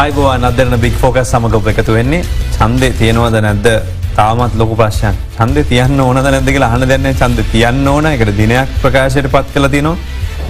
[0.00, 2.24] අයිබවා නදරන බික් focus සමඟ එකතු වෙන්නේ.
[2.56, 3.68] චන්දය තියෙනවද නැද්ද?
[4.16, 8.06] තාමත් ලොක ප්‍රශ්යන් චන්ද තියන්න ඕන නැදක හන දෙන්න චන්ද තියන්න ඕන.
[8.10, 9.96] එකට දිනයක් ප්‍රකාශයට පත් කළ තිනවා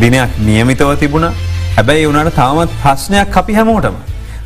[0.02, 1.28] දිනයක් නියමිතව තිබුණ.
[1.76, 3.96] හැබැයි වුණට තාමත් ප්‍රශ්නයක් අපි හැමෝටම.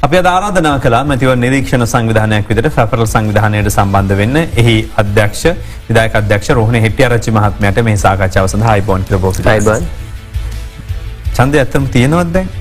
[0.05, 4.37] අප ආරාධනා කලා මැතිව නිරීක්ෂණ සංවිධානයක් විට ෆැපරල් සංවිධානයට සම්බන්ධ වෙන්න.
[4.61, 5.45] එහි අධ්‍යක්ෂ
[5.89, 9.33] විදායක අධ්‍යක්ෂ රෝහණ හෙටිය රච්චි මහත්මයට මේ සාකච්ඡාව සඳහා ඉබෝන් බෝ
[11.37, 12.60] චන්ද ඇත්තම තියෙනවත්දැන්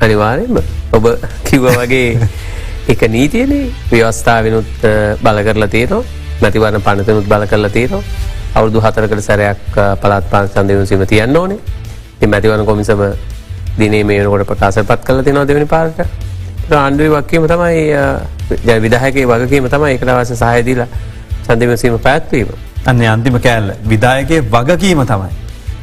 [0.00, 0.58] අනිවාරයෙන්ම
[0.92, 1.04] ඔබ
[1.48, 2.28] කිව්ව වගේ
[2.88, 4.68] එක නීතියනේ ව්‍යවස්ථාවනුත්
[5.24, 6.02] බල කරලා තියනවා.
[6.42, 8.02] මැතිවරණ පනතනුත් බල කරලා තියනවා.
[8.54, 9.58] අවුදු හතරකට සැරයක්
[10.02, 11.58] පළත් පාන් සන්දයනු සිම තියන්න ඕනේ.
[12.20, 13.02] ති මැතිවන කොමිසම
[13.78, 16.00] දිනේ මේනකොට ප්‍රකාශ පත් කල තිනවා දෙවනි පාට
[16.78, 20.88] ආණ්ඩුවේ වක්කීම තමයි විදාහකේ වගකීම තමයි එකට වස සහයදීලා
[21.46, 22.48] සන්දමසීම පැත්වීම
[22.86, 23.72] අන්න අන්තිම කෑල්ල.
[23.88, 25.32] විදායකගේ වගකීම තමයි.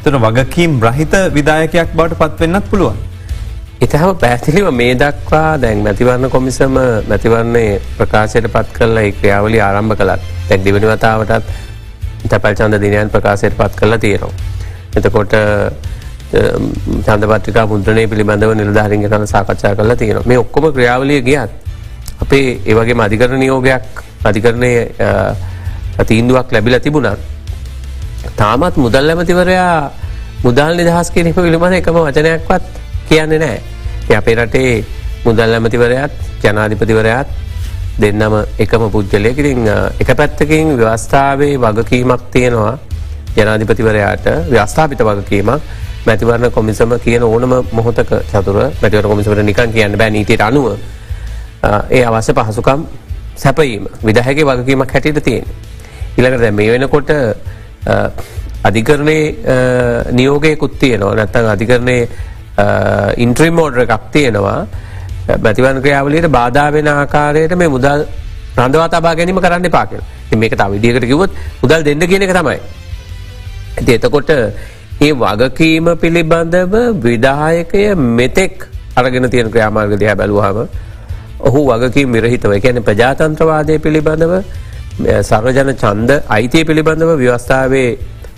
[0.03, 2.97] තන වගකීම් රහිත විදායකයක් බවට පත්වෙන්නත් පුළුවන්.
[3.81, 6.77] ඉතහම පැතිලිව මේ දක්වා දැන් මැතිවරණ කොමිසම
[7.09, 11.49] මැතිවරන්නේ ප්‍රකාශයට පත් කරලා ඒ ක්‍රියාවලි ආරම්භ කළත් තැන් දිවනි වතාවටත්
[12.29, 14.31] තැපල් චන්ද දිනයන් ප්‍රකාශයට පත් කරලා තියෙනවා.
[14.97, 15.33] එතකොට
[17.05, 21.51] චන්දපත්‍රිකා මුද්‍රණය පිළිබඳව නිලධාරින්ග කන සාකච්ඡා කරලා තියෙන මේ ඔක්කොම ක්‍රියාවලිය ගියත්
[22.21, 24.71] අපේ ඒවගේ අධිකරණ නියෝගයක් අධිකරණය
[26.05, 27.19] තීන්දුවක් ලැබිල තිබුණත්
[28.35, 29.91] තාමත් මුදල් ඇමතිවරයා
[30.43, 34.83] මුදල් නිදහස් කිරීම පිළිබඳ එකම වචනයක්වත් කියන්නේ නෑ අපේ රටේ
[35.25, 36.11] මුදල් ඇමතිවරයත්
[36.43, 37.27] ජනාධිපතිවරයත්
[37.97, 39.67] දෙන්නම එකම පුද්ගලයකිරින්
[39.99, 42.77] එක පැත්තකින් ව්‍යවස්ථාවේ වගකීමක් තියෙනවා.
[43.35, 45.61] ජනාධිපතිවරයාට ව්‍යස්ථාපිත වගකීමක්.
[46.05, 50.77] මැතිවරණ කොමිසම කියන ඕනම මොහොතක චතුර මැතිවර කොමිසමට නිකන් කියන්න බෑ නීතියට අනුව.
[51.89, 52.85] ඒ අවශ්‍ය පහසුකම්
[53.35, 55.45] සැපීම විදහැගේ වගකීමක් හැටියට තියෙන.
[56.17, 57.09] ඉළඟට මේ වෙනකොට
[58.63, 59.17] අධිකරණය
[60.11, 61.15] නියෝගයකුත් තියෙනවා.
[61.15, 61.97] නැත්තන් අධිකරණය
[63.17, 64.59] ඉන්ට්‍රීමෝඩ්‍ර එකක් තියෙනවා
[65.37, 68.05] බැතිවන් ක්‍රියාවලට බාධා වෙන ආකාරයට මේ මුදල්
[68.57, 70.01] රඳවා තබා ගැනීම කරන්න පාකෙන
[70.35, 72.59] මේක තා විදිියකට කිවත් මුදල් දෙන්න කියන එක තමයි.
[73.77, 74.29] ඇති එතකොට
[75.01, 80.59] ඒ වගකීම පිළිබඳව විදායකය මෙතෙක් අරගෙන තියෙන ක්‍රාමාර්ග දිහ බැලුවහම
[81.41, 84.33] ඔහු වගකීම් විරහිතව කියන ප්‍රජාතන්ත්‍රවාදය පිළිබඳව
[85.21, 87.89] සර්වජන චන්ද අයිතිය පිළිබඳව ව්‍යවස්ථාවේ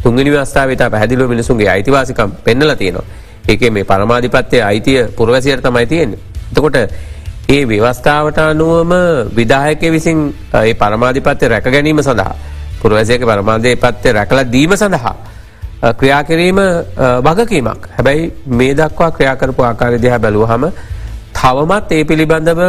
[0.03, 3.05] තුන්ගනි වස්ථාවට පැදිලුව මිනිසුන්ගේ අයිතිවාසිකම් පෙන්නල තියෙනවා.
[3.47, 6.19] ඒක මේ පරමාධිපත්වය අයිතිය පුරවැසියට තමයි තියෙන්නේ.
[6.51, 6.77] එතකොට
[7.49, 8.91] ඒ ව්‍යවස්ථාවට අනුවම
[9.35, 10.19] විදායක විසින්
[10.53, 12.35] ඒ පරමාධිපත්‍ය රැක ගැනීම සඳහා
[12.81, 15.15] පුරවැසියක පරමාධය පත්වය රැකල දීම සඳහා.
[15.99, 16.59] ක්‍රියා කිරීම
[17.25, 18.23] වගකීමක් හැබැයි
[18.59, 20.63] මේ දක්වා ක්‍රියාකරපු ආකාරය දිහා බැලූහම
[21.33, 22.61] තවමත් ඒ පිළිබඳව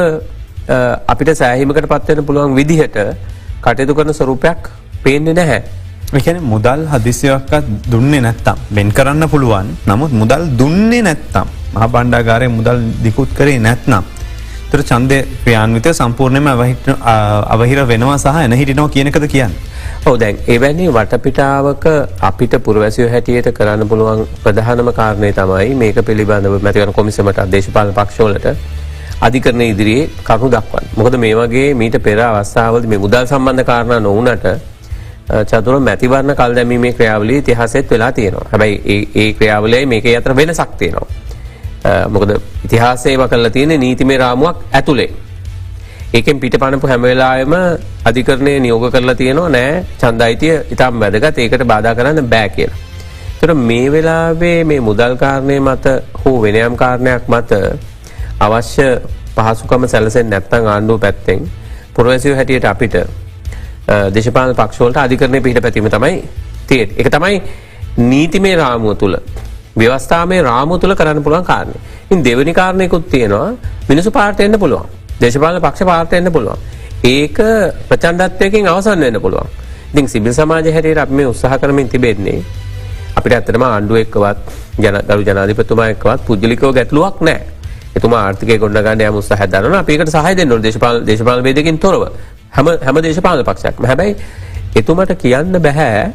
[1.08, 2.98] අපිට සෑහිමකට පත්වෙන පුළුවන් විදිහට
[3.64, 4.68] කටයුතු කරන ස්වරූපයක්
[5.02, 5.62] පේන්නේ නැහැ.
[6.10, 12.78] එකන මුදල් හදිසියක්කත් දුන්නේ නැත්තම් බෙන් කරන්න පුළුවන් නමුත් මුදල් දුන්නේ නැත්තම් මහ බණ්ඩාගාරය මුදල්
[13.04, 14.04] දිකුත් කරේ නැත්නම්.
[14.70, 16.48] තර චන්දය ක්‍රියාන්විත සම්පූර්ණයම
[17.52, 19.52] අවහිර වෙනවා සහ එන හිටිනෝ කියනකද කියන්න.
[20.06, 21.84] ඔව දැන් එවැනි වටපිටාවක
[22.20, 28.48] අපිට පුරවැසිය හැටියට කරන්න පුළුවන් ප්‍රධානම කාරණය තමයි මේක පිළිබඳව මැතිවන කොමිසමට දේශපාල පක්ෂෝලට
[29.20, 30.84] අධිකරන ඉදිරියේ කරු දක්වන්.
[30.96, 34.46] මොකද මේ වගේ මීට පෙර අවස්ථාවද මේ මුදල් සම්බන්ධ කාරණ නොවනට
[35.28, 41.06] චතුර මැතිවරණ කල් දැමීමේ ක්‍රියාවලී තිහසෙත් වෙලා තියෙනවා හැබැයි ඒ ක්‍රියාවලයි මේක අතර වෙන සක්තියනවා.
[42.08, 42.30] මොකද
[42.64, 45.10] ඉතිහාසේව කල්ල තියෙන නීතිමේ රාමුවක් ඇතුළේ.
[46.10, 47.54] ඒකෙන් පිට පණපු හැමවෙලායම
[48.04, 52.78] අධිකරණය නියෝග කරලා තියෙනවා නෑ චන්දයිතිය ඉතාම් වැදගත් ඒකට බාධා කරන්න බෑ කියලා.
[53.40, 55.86] තොට මේ වෙලාවේ මේ මුදල්කාරණය මත
[56.20, 57.52] හෝ වෙනයම් කාරණයක් මත
[58.40, 58.88] අවශ්‍ය
[59.36, 61.40] පහසුකම සැලසෙන් නැත්තං ආණ්ඩුව පැත්තෙන්
[61.94, 62.96] පුරවැසිව හැටියට අපිට
[63.88, 66.14] දේශපාල පක්ෂෝලට අධිකරණය පිහිට පැතිීම තමයි
[66.66, 67.42] තියට එක තමයි
[68.04, 69.16] නීතිමේ රාමුව තුළ
[69.76, 71.78] ව්‍යවස්ථාමේ රාමු තුළ කරන්න පුළුවන් කාරණය
[72.10, 73.52] ඉන් දෙවනි කාරණයකුත් තියෙනවා
[73.88, 74.86] මිනිසු පාර්තයන්න පුළුවන්.
[75.20, 76.58] දේශපාල පක්ෂ පාර්තයන්න පුළුවන්.
[77.04, 77.38] ඒක
[77.88, 79.48] ප්‍රචන්ඩත්වයකින් අවසන් වෙන්න පුළුවන්.
[79.92, 82.40] ඉතින් සිබිල් සමාජ හැටියට අප මේ උත්සාහ කරමින් තිබෙන්නේ
[83.14, 84.38] අපිට ඇත්තටම ආණ්ඩුව එක්කවත්
[84.78, 87.40] ජනගරු ජනාධිපතුමා එක්වත් පුද්ලිකෝ ගැටලුවක් නෑ
[87.94, 92.08] එතුම ආර්ථක ගොඩගන්න මුස්ස හැදරන අපිකට සහය දෙන්න දේශපාල දේශපාල වේදකින් තොරව.
[92.52, 93.84] හැම හැම දේශපාල පක්ෂයක්ම.
[93.90, 94.16] හැබැයි
[94.76, 96.12] එතුමට කියන්න බැහැ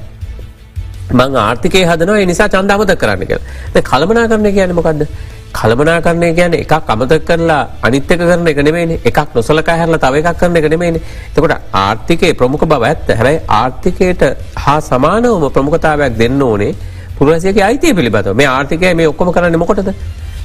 [1.11, 3.41] මං ආර්ථිකය හදනවා නිසා චන්දාමත කරන්න කියල.
[3.89, 5.07] කළමනා කරන කියන මොකක්ද
[5.53, 10.39] කළමනා කරණය ගැන එකක් අමතක් කරලා අනිත්‍යක කරන එක නෙමේන එකක් නොසලකා හැරලා තව එකක්
[10.39, 10.97] කරන එක නෙමේන
[11.35, 13.07] තකොට ආර්ථිකය ප්‍රමුඛ බව ඇත්ත.
[13.19, 14.23] හැබයි ආර්ථිකයට
[14.63, 16.73] හා සමානවම ප්‍රමුඛතාවයක් දෙන්න ඕනේ
[17.17, 18.33] පුරවසියගේ අයිතිය පිළිබඳව.
[18.35, 19.93] මේ ආර්ථිකය මේ ඔක්කොම කරන්න මොකොටද?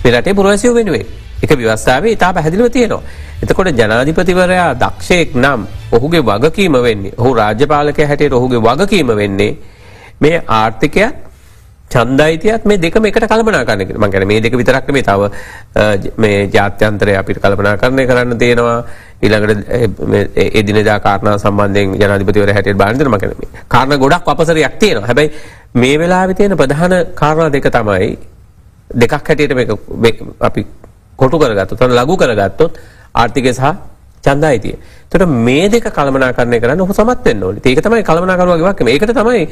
[0.04, 1.06] මෙරටේ පුරවසියෝ වෙනුවේ
[1.42, 3.02] එක ව්‍යවස්ථාවේ ඉතා පැහැදිලිව තියෙනවා.
[3.42, 5.60] එතකොට ජනාධිපතිවරයා දක්ෂයෙක් නම්
[5.92, 9.52] ඔහුගේ වගකීම වෙන්නේ ඔහු රාජ්‍යපාලක හැටියට ඔහුගේ වගකීම වෙන්නේ
[10.20, 11.14] මේ ආර්ථිකයක්
[11.92, 14.06] ඡන්දයිතියත් මේ දෙකම එකට කළමනාකරණය කරනවා.
[14.06, 18.82] මම කියන්නේ මේ දෙක විතරක් නෙමෙයි තව අ, ජ- මේ ජාත්‍යන්තරය අපිට කළමනාකරණය කරන්න තියෙනවා.
[19.22, 20.24] ඊළඟට එ- මේ
[20.58, 23.16] එදිනෙදා කාරණා සම්බන්ධයෙන් ජනාධිපතිවරයා හැටියට බලන්න දෙනවා.
[23.16, 25.06] මම කියන්නේ මේ කාරණා ගොඩක් අපසරයක් තියෙනවා.
[25.06, 25.30] හැබැයි
[25.74, 28.10] මේ වෙලාවේ තියෙන ප්‍රධාන කාරණා දෙක තමයි
[29.00, 29.70] දෙකක් හැටියට මේක
[30.02, 30.66] මේ- අපි
[31.18, 32.72] කොටු කරගත්තොත් අන්න ලඝු කරගත්තොත්
[33.14, 33.64] ආර්ථිකය සහ
[34.24, 34.74] ඡන්දායිතිය.
[35.06, 37.60] එතකොට මේ දෙක කළමනාකරණය කරන්න ඔහු සමත් වෙන්න ඕනේ.
[37.64, 38.88] ඒක තමයි කළමනාකරුවාගේ වාක්‍යය.
[38.94, 39.42] ඒකට තමයි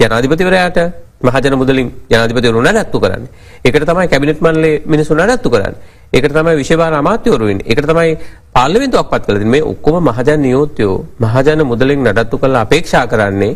[0.00, 0.78] ජනාධිපතිවරයාට
[1.24, 3.28] මහජන මුදලින් ජනාධිපතිවරු නඩත්තු කරන්නේ.
[3.64, 5.76] ඒකට තමයි කැබිනට් මණ්ඩලයේ මිනිස්සු නඩත්තු කරන්නේ.
[6.12, 7.66] ඒකට තමයි විශේෂ අමාත්‍යවරු වෙන්නේ.
[7.68, 8.10] ඒකට තමයි
[8.52, 9.52] පාර්ලිමේන්තුවක් පත් කළා දෙන්නේ.
[9.54, 13.54] මේ ඔක්කොම මහජන නියෝත්‍යෝ මහජන මුදලින් නඩත්තු කරලා අපේක්ෂා කරන්නේ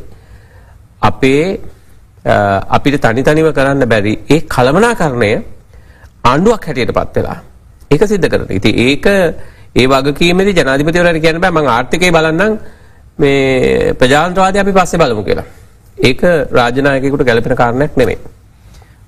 [1.02, 1.60] අපේ
[2.24, 2.34] අ,
[2.76, 5.30] අපිට තනි තනිව කරන්න බැරි ඒ කළමනාකරණය
[6.24, 7.38] ආණ්ඩුවක් හැටියට පත් වෙලා.
[7.90, 8.48] ඒක සිද්ධ කරන.
[8.50, 9.06] ඉතින් ඒක
[9.74, 12.58] ඒ වගකීමේදී ජනාධිපතිවරයාට කියන්න බෑ මම ආර්ථිකය බලන්නම්
[13.18, 15.46] මේ ප්‍රජාතන්ත්‍රවාදය අපි පස්සේ බලමු කියලා.
[15.98, 16.20] ඒක
[16.52, 18.18] රාජනායකයෙකුට ගැලපෙන කාරණයක් නෙමෙයි.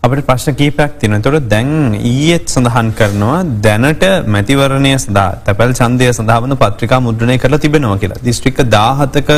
[0.02, 1.20] අපිට ප්‍රශ්න කීපයක් තියෙනවා.
[1.20, 1.70] එතකොට දැන්
[2.02, 8.22] ඊයේත් සඳහන් කරනවා දැනට මැතිවරණය සඳහා තැපැල් ඡන්දය සඳහා වන පත්‍රිකා මුද්‍රණය කරලා තිබෙනවා කියලා.
[8.28, 9.30] දිස්ත්‍රික්ක 17ක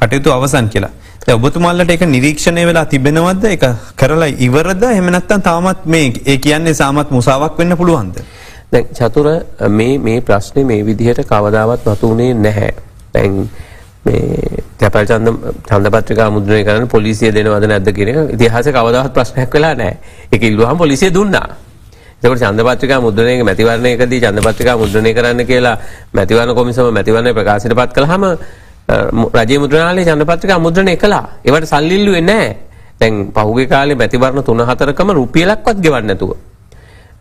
[0.00, 0.90] කටයුතු අවසන් කියලා.
[1.26, 3.44] දැන් ඔබතුමාලට ඒක නිරීක්ෂණය වෙලා තිබෙනවද?
[3.44, 3.64] ඒක
[3.96, 4.82] කරලා ඉවරද?
[4.84, 8.18] එහෙම නැත්නම් තාමත් මේ ඒ කියන්නේ සාමත් මුසාවක් වෙන්න පුළුවන්ද?
[8.72, 9.26] දැන් චතුර
[9.70, 12.72] මේ මේ ප්‍රශ්නේ මේ විදිහට කවදාවත් මතුුනේ නැහැ.
[13.14, 13.48] දැන්
[14.04, 15.28] මේ තැපැල් ඡන්ද
[15.68, 19.96] ඡන්ද පත්‍රිකා මුද්‍රණය කරන්න පොලිසිය දෙනවද නැද්ද කියන එක ඉතිහාසයේ කවදාවත් ප්‍රශ්නයක් වෙලා නැහැ.
[20.32, 21.46] ඒක ඉල්ලුවාම පොලිසිය දුන්නා.
[22.22, 25.76] එතකොට ඡන්ද පත්‍රිකා මුද්‍රණය මැතිවරණයකදී ඡන්ද පත්‍රිකා මුද්‍රණය කරන්න කියලා
[26.14, 31.24] මැතිවරණ කොමිසම මැතිවරණ ප්‍රකාශයට පත් කළාම අ, මු- රජයේ මුද්‍රණාලයේ ඡන්ද පත්‍රිකා මුද්‍රණය කළා.
[31.44, 32.56] ඒවට සල්ලි ඉල්ලුවේ නැහැ.
[33.00, 36.32] දැන් පහුගිය කාලේ මැතිවරණ 3-4කම රුපියලක්වත් ගෙවන්නේ නැතුව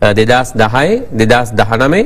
[0.02, 2.06] දෙදස් දහයි දෙදස් දහනමේ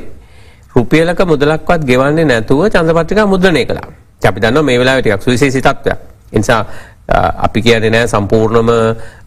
[0.75, 3.87] රුපියලක මුදලක්වත් ගෙවන්නේ නැතුව චන්දපත්‍රිකා මුද්‍රණය කළා.
[4.17, 5.99] ඉතින් අපි දන්නවා මේ වෙලාවේ ටිකක් සුවිශේෂී තත්ත්වයක්.
[6.33, 6.65] ඒ නිසා
[7.07, 8.69] අ, අපි කියන්නේ නෑ සම්පූර්ණම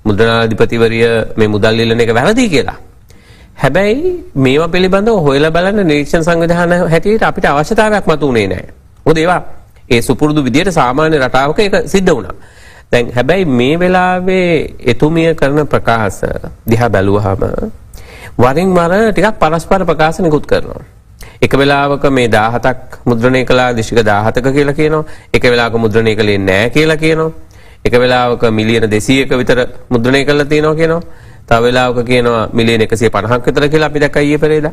[0.05, 2.77] මුද්‍රණාධිපතිවරිය මේ මුදල් ඉල්ලන එක වැරදි කියලා.
[3.63, 8.65] හැබැයි මේවා පිළිබඳව හොයලා බලන්න නිරීක්ෂණ සංවිධාන හැටියට අපිට අවශ්‍යතාවයක් මතුනේ නෑ.
[9.07, 9.43] මොකද ඒවා
[9.91, 12.35] ඒ සුපුරුදු විදියට සාමාන්‍ය රටාවක ඒක සිද්ධ වුණා.
[12.93, 16.23] දැන් හැබැයි මේ වෙලාවේ එතුමිය කරන ප්‍රකාශ
[16.71, 17.43] දිහා බැලුවාම
[18.39, 20.83] වරින් වර ටිකක් පරස්පර ප්‍රකාශ නිකුත් කරනවා.
[21.43, 25.05] එක වෙලාවක මේ 17ක් මුද්‍රණය කළා දිශික 17ක කියලා කියනවා.
[25.33, 27.31] එක වෙලාවක මුද්‍රණය කළේ නැහැ කියලා කියනවා.
[27.85, 29.59] එක වෙලාවක මිලියන 200ක විතර
[29.91, 31.03] මුද්‍රණය කළා තියෙනවා කියනවා.
[31.49, 34.73] තව වෙලාවක කියනවා මිලියන 150ක් විතර කියලා අපි දැක්කා ඊයේ පෙරේදා.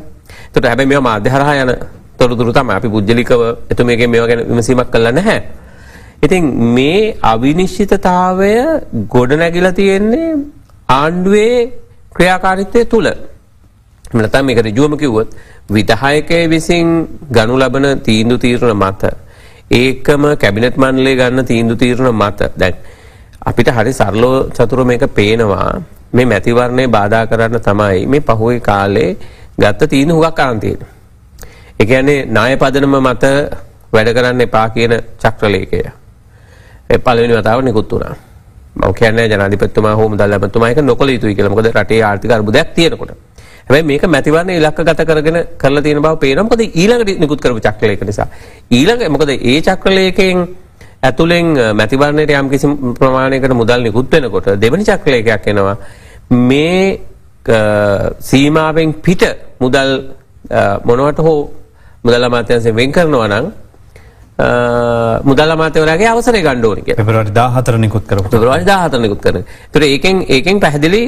[0.54, 1.72] ඒකට හැබැයි මේවා මාධ්‍ය හරහා යන
[2.18, 2.74] තොරතුරු තමයි.
[2.78, 3.42] අපි පුජ්‍යලිකව
[3.72, 5.42] එතුමියගෙන් මේවා ගැන විමසීමක් කළා නැහැ.
[6.24, 6.44] ඉතින්
[6.76, 8.50] මේ අවිනිශ්චිතතාවය
[9.14, 10.30] ගොඩනැගිලා තියෙන්නේ
[10.88, 11.56] ආණ්ඩුවේ
[12.16, 13.06] ක්‍රියාකාරීත්වය තුල.
[14.12, 15.28] එහෙම නැත්නම් මේක ඍජුවම කිව්වොත්
[15.68, 19.02] විධායකයේ විසින් ගනු ලබන තීන්දුව තීරණ මත
[19.72, 22.74] ඒකම කැබිනට් මණ්ඩලය ගන්න තීන්දුව තීරණ මත දැන්
[23.42, 25.80] අපිට හරි සරලව චතුර මේක පේනවා
[26.12, 29.16] මේ මැතිවරණය බාධා කරන්න තමයි මේ පහුගිය කාලේ
[29.58, 30.90] ගත්ත තීන්දුව හුඟක් අරන් තියෙන්නේ.
[31.80, 33.24] ඒ කියන්නේ ණය පදනම මත
[33.92, 35.80] වැඩ කරන්න එපා කියන චක්‍රලේඛය.
[36.90, 38.14] ඒ පළවෙනි වතාවට නිකුත් වුණා.
[38.74, 41.52] මම කියන්නේ ජනාධිපතිතුමා හෝ මුදල් ඇමතුමා ඒක නොකළ යුතුයි කියලා.
[41.52, 43.31] මොකද රටේ ආර්ථික අර්බුදයක් තියෙනකොට.
[43.72, 46.44] හැබැයි මේක මැතිවරණ ඉලක්කගත කරගෙන කරලා තියෙන බව පේනවා.
[46.44, 48.26] මොකද ඊළඟට නිකුත් කරපු චක්‍රලේඛ නිසා.
[48.70, 50.38] ඊළඟ මොකද ඒ චක්‍රලේඛයෙන්
[51.02, 52.66] ඇතුලෙන් අ, මැතිවරණයට යම් කිසි
[53.00, 55.76] ප්‍රමාණයකට මුදල් නිකුත් වෙනකොට දෙවනි චක්‍රලේඛයක් එනවා.
[56.30, 57.00] මේ
[58.20, 59.22] සීමාවෙන් පිට
[59.60, 59.90] මුදල්
[60.84, 61.50] මොනවට හෝ
[62.04, 63.46] මුදල් අමාත්‍යාංශයෙන් වෙන් කරනවා නම්
[65.24, 67.00] මුදල් අමාත්‍යවරයාගේ අවසරය ගන්න ඕනේ කියලා.
[67.00, 68.28] පෙබරවාරි 14 නිකුත් කරපු.
[68.28, 69.42] පෙබරවාරි 14 නිකුත් කරන.
[69.66, 71.02] ඒතර ඒකෙන් ඒකෙන් පැහැදිලි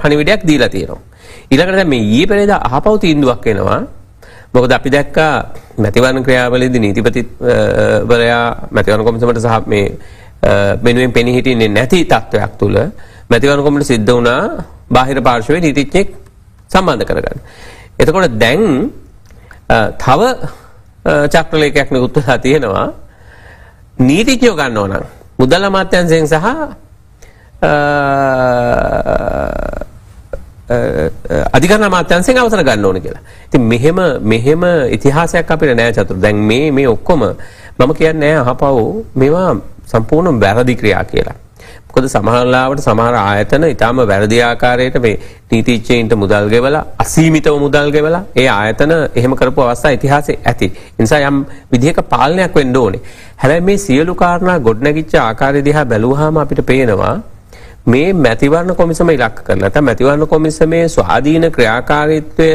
[0.00, 1.00] පණිවිඩයක් දීලා තියෙනවා.
[1.50, 3.80] ඊළඟට දැන් මේ ඊයේ පෙරේදා අහපව් තීන්දුවක් එනවා.
[4.54, 5.32] මොකද අපි දැක්කා
[5.82, 9.86] මැතිවරණ ක්‍රියාවලියේදී නීතිපතිවරයා මැතිවරණ කොමිසමට සහ මේ
[10.42, 10.50] අ,
[10.84, 12.76] වෙනුවෙන් පෙනී හිටින්නේ නැති තත්වයක් තුල
[13.30, 14.42] මැතිවරණ කොමිසම සිද්ධ වුණා
[14.90, 16.08] බාහිර පාර්ශවයේ නීතිඥෙක්
[16.70, 17.38] සම්බන්ධ කරගන්න.
[18.00, 18.62] එතකොට දැන්
[19.68, 20.20] අ, තව
[21.04, 22.86] අ, චක්‍රලේඛයක් නිකුත් වෙලා තියෙනවා
[23.98, 25.04] නීතිඥයෝ ගන්නව නම්
[25.38, 26.34] මුදල් අමාත්‍යාංශයෙන් සහ
[27.62, 27.72] අ,
[30.70, 33.22] අධිකරණ අමාත්‍යංශයෙන් අවසර ගන්න ඕන කියලා.
[33.46, 36.16] ඉතින් මෙහෙම මෙහෙම ඉතිහාසයක් අපිට නෑ චතුර.
[36.16, 37.22] දැන් මේ මේ ඔක්කොම
[37.78, 38.78] මම කියන්නේ නෑ අහපව්
[39.14, 39.52] මේවා
[39.86, 41.36] සම්පූර්ණ වැරදි ක්‍රියා කියලා.
[41.88, 45.14] මොකද සමහර ලාවට සමහර ආයතන ඊටාම වැරදි ආකාරයට මේ
[45.50, 50.68] නීතිඥයින්ට මුදල් ගෙවලා අසීමිතව මුදල් ගෙවලා ඒ ආයතන එහෙම කරපු අවස්ථා ඉතිහාසයේ ඇති.
[50.68, 53.02] ඒ නිසා යම් විදිහක පාලනයක් වෙන්න ඕනේ.
[53.36, 57.14] හැබැයි මේ සියලු කාරණා ගොඩනැගිච්ච ආකාරය දිහා බැලුවාම අපිට පේනවා
[57.86, 62.48] මේ මැතිවරණ කොමිසම ඉලක්ක කරලා නැත්නම් මැතිවරණ කොමිසමේ ස්වාධීන ක්‍රියාකාරීත්වය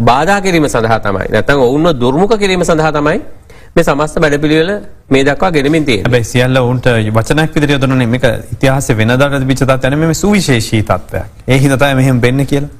[0.00, 3.20] බාධා කිරීම සඳහා තමයි නැත්නම් ඔවුන්ව දුර්මුඛ කිරීම සඳහා තමයි
[3.76, 4.70] මේ සමස්ත වැඩපිළිවෙල
[5.10, 6.04] මේ දක්වා ගෙනමින් තියෙන්නේ.
[6.04, 11.26] හැබැයි සියල්ල උන්ට වචනයක් විදිහට යොදනනේ මේක ඉතිහාසයේ වෙනදාට තිබිච්ච තත්ත්වයක් නෙමෙයි මේ සුවිශේෂී තත්ත්වයක්.
[11.48, 12.70] ඒ හිතතයි මෙහෙම වෙන්න කියලා.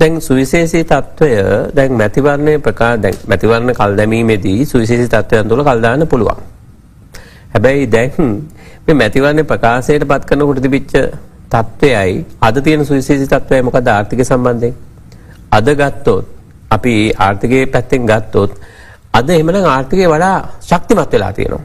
[0.00, 1.30] දැන් සුවිශේෂී තත්ත්වය
[1.74, 6.40] දැන් මැතිවරණය ප්‍රකා දැන් මැතිවරණ කල් දැමීමේදී සුවිශේෂී තත්ත්වයන් තුළ කල් දාන්න පුළුවන්.
[7.54, 8.38] හැබැයි දැන්
[8.86, 10.94] මේ මැතිවරණ ප්‍රකාශයට පත් කරනකොට තිබිච්ච
[11.52, 14.74] තත්ත්වයයි අද තියෙන සුවිශේෂී තත්ත්වයයි මොකද ආර්ථික සම්බන්ධයෙන්?
[15.56, 16.24] අද ගත්තොත්
[16.76, 16.94] අපි
[17.26, 18.52] ආර්ථිකයේ පැත්තෙන් ගත්තොත්
[19.18, 20.36] අද එහෙමනම් ආර්ථිකය වඩා
[20.68, 21.64] ශක්තිමත් වෙලා තියෙනවා.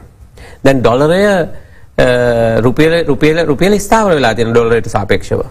[0.64, 1.22] දැන් ඩොලරය
[2.66, 5.42] රුපියල රුපියල රුපියල ස්ථාවර වෙලා තියෙන ඩොලරයට සාපේක්ෂව.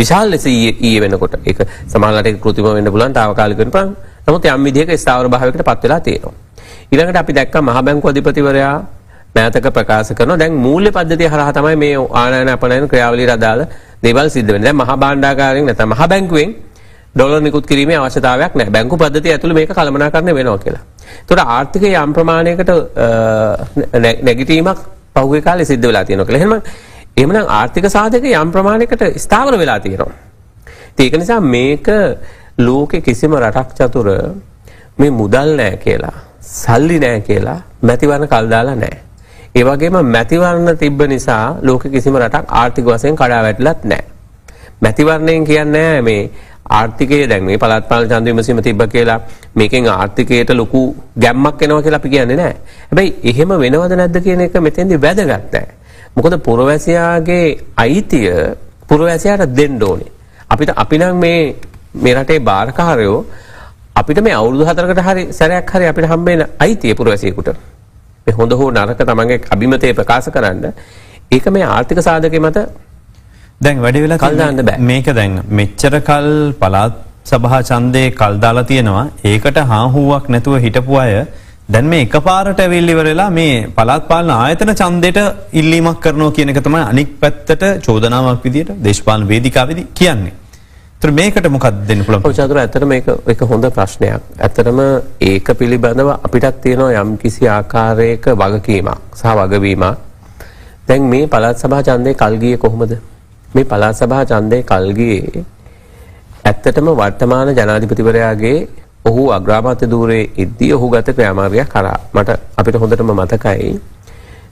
[0.00, 1.60] විශාල ලෙස ඊයේ වෙනකොට ඒක
[1.92, 3.94] සමහරවිට ඒක કૃතිම වෙන්න පුළුවන් తాවකාලික වෙනපන්.
[4.26, 6.34] නමුත් යම් විදිහක ස්ථාවර භාවයකට පත් වෙලා තියෙනවා.
[6.92, 8.74] ඊළඟට අපි දැක්කා මහ බැංකුව අධිපතිවරයා
[9.36, 13.62] මෑතක ප්‍රකාශ කරනවා දැන් මූල්‍ය පද්ධතිය හරහා තමයි මේ ආනයන අපනයන ක්‍රියාවලියට අදාළ
[14.04, 14.68] දේවල් සිද්ධ වෙන්නේ.
[14.68, 16.50] දැන් මහා භාණ්ඩාගාරයෙන් නැත්නම් මහා බැංකුවෙන්
[17.14, 18.72] ඩොලර් නිකුත් කිරීමේ අවශ්‍යතාවයක් නැහැ.
[18.76, 20.82] බැංකු පද්ධතිය ඇතුළේ මේක කළමනාකරණය වෙනවා කියලා.
[21.20, 22.70] ඒතකොට ආර්ථිකයේ යම් ප්‍රමාණයකට
[24.28, 24.78] නැගිටීමක්
[25.16, 26.40] පහුගිය කාලේ සිද්ධ වෙලා තියෙනවා කියලා.
[26.40, 26.62] එහෙනම්
[27.16, 30.16] එහෙමනම් ආර්ථික සාධක යම් ප්‍රමාණයකට ස්ථාවර වෙලා තියෙනවා.
[30.98, 31.88] ඒක නිසා මේක
[32.66, 34.08] ලෝකෙ කිසිම රටක් චතුර
[34.98, 37.58] මේ මුදල් නැහැ කියලා, සල්ලි නැහැ කියලා
[37.88, 39.00] මැතිවරණ කල් දාලා නැහැ.
[39.54, 44.04] ඒ වගේම මැතිවරණ තිබ්බ නිසා ලෝකෙ කිසිම රටක් ආර්ථික වශයෙන් කඩා වැටලත් නැහැ.
[44.80, 46.30] මැතිවරණයෙන් කියන්නේ මේ
[46.70, 49.20] ආර්ථිකය දැන් මේ පළාත් පාලන ඡන්ද විමසීම තිබ්බ කියලා
[49.54, 50.80] මේකෙන් ආර්ථිකයට ලොකු
[51.16, 52.56] ගැම්මක් එනවා කියලා අපි කියන්නේ නැහැ.
[52.88, 55.66] හැබැයි එහෙම වෙනවද නැද්ද කියන එක මෙතෙන්දි වැදගත් නැහැ.
[56.16, 58.30] මොකද පුරවැසියාගේ අයිතිය
[58.88, 60.10] පුරවැසියාට දෙන්න ඕනේ.
[60.50, 61.40] අපිට අපි නම් මේ
[61.94, 63.18] මේ රටේ බාරකාරයෝ
[63.94, 67.71] අපිට මේ අවුරුදු හතරකට හරි සැරයක් හරි අපිට හම්බෙන අයිතිය පුරවැසියෙකුට.
[68.26, 70.66] මේ හොඳ හෝ නරක තමන්ගේ අභිමතය ප්‍රකාශ කරන්න
[71.36, 72.58] ඒක මේ ආර්ථික සාධකේ මත
[73.64, 74.78] දැන් වැඩි වෙලා කල් දාන්න බෑ.
[74.90, 76.28] මේක දැන් මෙච්චර කල්
[76.60, 76.92] පළාත්
[77.30, 79.06] සභා ඡන්දේ කල් දාලා තියෙනවා.
[79.30, 81.12] ඒකට හාහුවක් නැතුව හිටපු අය
[81.72, 85.18] දැන් මේ එකපාරට ඇවිල්ලි ඉවරලා මේ පළාත් පාලන ආයතන ඡන්දෙට
[85.60, 90.34] ඉල්ලීමක් කරනවා කියන එක තමයි අනික් පැත්තට චෝදනාවක් විදියට දේශපාලන වේදිකාවේදී කියන්නේ.
[91.02, 92.22] ඒතර මේකට මොකක්ද දෙන්න පුළුවන්?
[92.22, 94.22] ඔව් චතුර ඇත්තට මේක එක හොඳ ප්‍රශ්නයක්.
[94.38, 94.80] ඇත්තටම
[95.20, 99.96] ඒක පිළිබඳව අපිටත් තියෙනවා යම් කිසි ආකාරයක වගකීමක් සහ වගවීමක්.
[100.86, 102.92] දැන් මේ පළාත් සභා ඡන්දේ කල් ගියේ කොහොමද?
[103.54, 105.42] මේ පළාත් සභා ඡන්දේ කල් ගියේ
[106.44, 108.68] ඇත්තටම වර්තමාන ජනාධිපතිවරයාගේ
[109.04, 111.98] ඔහු අග්‍රාමාත්‍ය ධූරයේ ඉද්දී ඔහු ගත ක්‍රියාමාර්ගයක් කරා.
[112.14, 113.74] මට අපිට හොඳටම මතකයි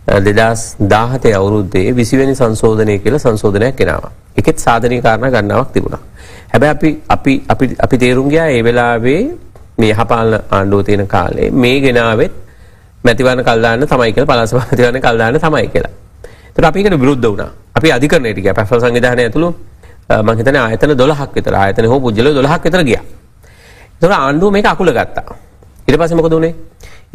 [0.08, 4.12] 2017 අවුරුද්දේ 20 වෙනි සංශෝධනය කියලා සංශෝධනයක් ගෙනාවා.
[4.36, 6.02] ඒකෙත් සාධනීය කාරණා ගණනාවක් තිබුණා.
[6.52, 9.22] හැබැයි අපි අපි අපි අපි තේරුම් ගියා ඒ වෙලාවේ
[9.78, 12.32] මේ යහපාලන ආණ්ඩුව තියෙන කාලේ මේ ගෙනාවෙත්
[13.04, 15.92] මැතිවරණ කල් දාන්න තමයි කියලා පළාත් සභා මැතිවරණ කල් දාන්න තමයි කියලා.
[16.48, 17.50] ඒතර අපි ඒකට විරුද්ධ වුණා.
[17.74, 18.54] අපි අධිකරණයට ගියා.
[18.54, 19.50] පැෆල් සංවිධානය ඇතුළු
[20.22, 23.04] මම හිතන්නේ ආයතන 12ක් විතර ආයතන හෝ පුජ්‍යල 12ක් විතර ගියා.
[23.94, 25.34] ඒතර ආණ්ඩුව මේක අකුල ගත්තා.
[25.86, 26.54] ඊට පස්සේ මොකද උනේ?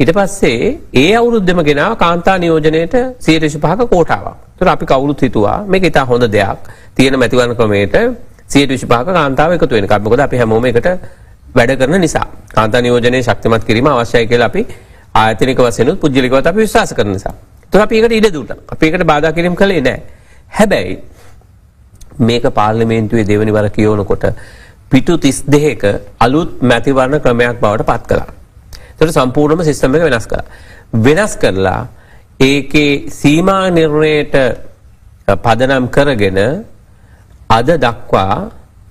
[0.00, 4.34] ඊට පස්සේ ඒ අවුරුද්දෙම ගෙනාව කාන්තා නියෝජනයේට 125ක කෝටාවක්.
[4.54, 6.58] ඒතර අපි කවුරුත් හිතුවා මේක ඉතා හොඳ දෙයක්.
[6.94, 7.96] තියෙන මැතිවරණ ක්‍රමයට
[8.48, 10.02] 125ක කාන්තාව එකතු වෙනකම්.
[10.04, 10.88] මොකද අපි හැමෝම එකට
[11.56, 12.26] වැඩ කරන නිසා.
[12.54, 14.66] කාන්තා නියෝජනයේ ශක්තිමත් කිරීම අවශ්‍යයි කියලා අපි
[15.14, 17.34] ආයතනික වශයෙන් උත් පුජ්‍යලිකවත් අපි විශ්වාස කරන නිසා.
[17.64, 18.58] ඒතර අපි ඒකට ඉඩ දුන්නා.
[18.68, 20.02] අපි ඒකට බාධා කිරීම කළේ නැහැ.
[20.52, 20.94] හැබැයි
[22.18, 24.24] මේක පාර්ලිමේන්තුවේ දෙවනි වර කියවනකොට
[24.90, 25.84] පිටු 32ක
[26.20, 28.35] අලුත් මැතිවරණ ක්‍රමයක් බවට පත් කළා.
[28.98, 30.44] ඒතර සම්පූර්ණම සිස්ටම් එක වෙනස් කළා.
[30.96, 31.80] වෙනස් කරලා
[32.40, 34.36] ඒකේ සීමා නිර්ණයට
[35.36, 36.38] පදනම් කරගෙන
[37.50, 38.36] අද දක්වා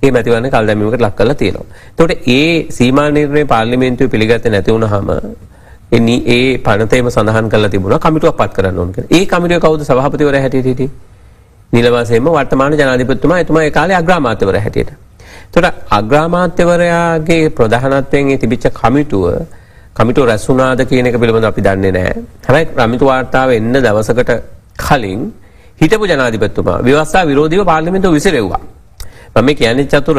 [0.02, 1.66] ඒ මැතිවරණ කල් දැමීමකට ලක් කරලා තියෙනවා.
[1.90, 5.10] එතකොට ඒ සීමා නිර්ණය පාර්ලිමේන්තුවේ පිළිගත්තේ නැති වුනහම
[5.92, 9.12] එනි ඒ පනතේම සඳහන් කරලා තිබුණා කමිටුවක් පත් කරන්න ඕන කියලා.
[9.12, 10.92] ඒ කමිටුවේ කවුද සභාපතිවරයා හැටියට හිටියේ?
[11.74, 14.92] නිලවසේම වර්තමාන ජනාධිපතිතුමා එතුමා ඒ කාලේ අග්‍රාමාත්‍යවරයා හැටියට.
[15.48, 19.26] එතකොට අග්‍රාමාත්‍යවරයාගේ ප්‍රධානත්වයෙන් ඒ තිබිච්ච කමිටුව
[19.96, 22.16] කමිටුව රැස් වුණාද කියන එක පිළිබඳව අපි දන්නේ නැහැ.
[22.48, 24.32] හැබැයි කමිටු වාර්තාව එන්න දවසකට
[24.78, 25.22] කලින්
[25.82, 28.62] හිටපු ජනාධිපතිතුමා ව්‍යවස්ථා විරෝධීව පාර්ලිමේන්තුව විසිරෙව්වා.
[29.36, 30.18] මම කියන්නේ චතුර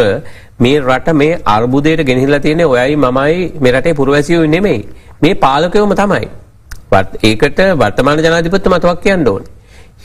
[0.59, 4.81] මේ රට මේ අර්බුදයට ගෙනහිලා තියෙන්නේ ඔයයි මමයි මේ රටේ පුරවැසියෝ නෙමෙයි.
[5.23, 6.29] මේ පාලකයෝම තමයි.
[7.23, 9.53] ඒකට වර්තමාන ජනාධිපතිතුමා තවක් කියන්න ඕනේ.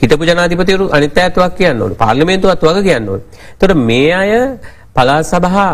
[0.00, 1.96] හිටපු ජනාධිපතිවරු අනිත් අයත්වක් කියන්න ඕනේ.
[1.96, 3.24] පාර්ලිමේන්තුවත් වග කියන්න ඕනේ.
[3.54, 4.32] එතකොට මේ අය
[4.94, 5.70] පළාත් සභා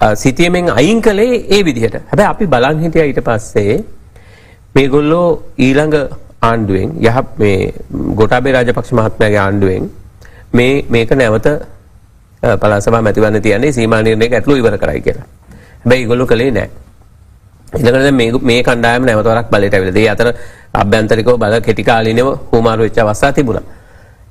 [0.00, 1.96] සිතියමෙන් අයින් කළේ ඒ විදිහට.
[2.10, 3.84] හැබැයි අපි බලන් හිටියා ඊට පස්සේ
[4.74, 5.96] මේගොල්ලෝ ඊළඟ
[6.42, 7.72] ආණ්ඩුවෙන් යහ මේ
[8.18, 9.90] ගෝඨාභය රාජපක්ෂ මහත්මයාගේ ආණ්ඩුවෙන්
[10.52, 11.46] මේ මේක නැවත
[12.62, 15.26] පළාත් සභා මැතිවරණ තියන්නේ සීමා නිර්ණයක ඇතුළු ඉවර කරයි කියලා.
[15.82, 16.70] හැබැයි ඒගොල්ලෝ කළේ නැහැ.
[17.78, 20.02] ඊළඟට මේ මේ කණ්ඩායම නැවත වරක් බලයට ඇවිල්ලා.
[20.02, 20.28] ඒ අතර
[20.82, 23.64] අභ්‍යන්තරිකව බල කෙටි කාලීනව හුමාරු වෙච්ච අවස්ථා තිබුණා.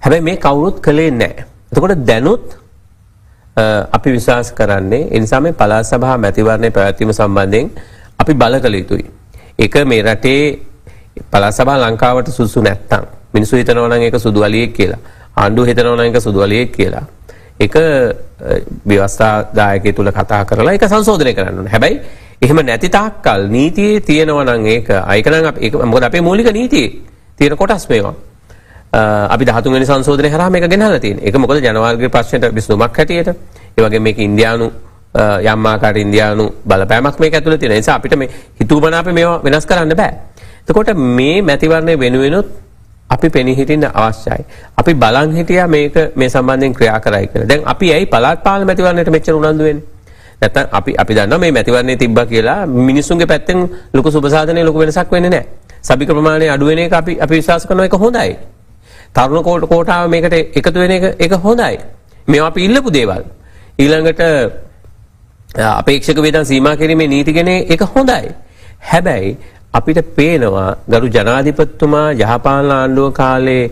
[0.03, 1.45] හැබැයි මේ කවුරුත් කළේ නැහැ.
[1.71, 2.45] එතකොට දැනුත්
[3.57, 7.69] අපි විශ්වාස කරන්නේ ඒ නිසා මේ පළාත් සභා මැතිවරණය පැවැත්වීම සම්බන්ධයෙන්
[8.19, 9.05] අපි බල කළ යුතුයි.
[9.59, 10.59] ඒක මේ රටේ
[11.31, 14.99] පළාත් සභා ලංකාවට සුදුසු නැත්තම් මිනිස්සු හිතනවා නම් ඒක සුදු අලියෙක් කියලා.
[15.37, 17.05] ආණ්ඩුව හිතනවා නම් ඒක සුදු අලියෙක් කියලා.
[17.59, 17.75] එක
[18.85, 21.71] ව්‍යවස්ථාදායකය තුළ කතා කරලා එක සංශෝධනය කරන්න ඕනේ.
[21.71, 21.99] හැබැයි
[22.41, 26.91] එහෙම නැති තාක්කල් නීතියේ තියෙනවා නම් ඒක අයිකනම් ඒක මොකද අපේ මූලික නීතියේ
[27.37, 28.15] තියෙන කොටස් මේවා.
[29.29, 31.27] අපි 13 වෙනි සංශෝධනය කරා මේක ගෙනල්ලා තියෙන්නේ.
[31.27, 33.29] ඒක මොකද ජනවාර්ගික ප්‍රශ්නෙට විසඳුමක් හැටියට.
[33.77, 34.71] ඒ වගේ මේක ඉන්දියානු
[35.45, 40.13] යම් ආකාර ඉන්දියානු බලපෑමක් මේක ඇතුළේ තියෙන නිසා අපිට මේ හිතුවමනාපේ මේවා වෙනස් කරන්න බෑ.
[40.67, 42.47] එතකොට මේ මැතිවරණය වෙනුවෙනුත්
[43.09, 44.45] අපි පෙනී හිටින්න අවශ්‍යයි.
[44.77, 47.49] අපි බලන් හිටියා මේක මේ සම්බන්ධයෙන් ක්‍රියා කරයි කියලා.
[47.49, 49.83] දැන් අපි ඇයි පළාත් පාලන මැතිවරණයට මෙච්චර උනන්දු වෙන්නේ?
[50.41, 55.29] නැත්නම් අපි අපි දන්නවා මේ මැතිවරණේ තිබ්බා කියලා මිනිස්සුන්ගේ පැත්තෙන් ලොකු සුබසාධනයේ ලොකු වෙනසක් වෙන්නේ
[55.29, 55.47] නැහැ.
[55.81, 58.54] සබික ප්‍රමාණය අඩු වෙන එක අපි අපි විශ්වාස කරනවා ඒක හොඳයි.
[59.15, 61.75] තරුණ කෝටාව මේකට එකතු වෙන එක ඒක හොඳයි.
[62.27, 63.23] මේවා අපි ඉල්ලපු දේවල්.
[63.83, 64.21] ඊළඟට
[65.79, 68.27] අපේක්ෂක වේදන් සීමා කිරීමේ නීති ගැන ඒක හොඳයි.
[68.89, 69.37] හැබැයි
[69.77, 73.63] අපිට පේනවා ගරු ජනාධිපතිතුමා යහපාලන ආණ්ඩුව කාලේ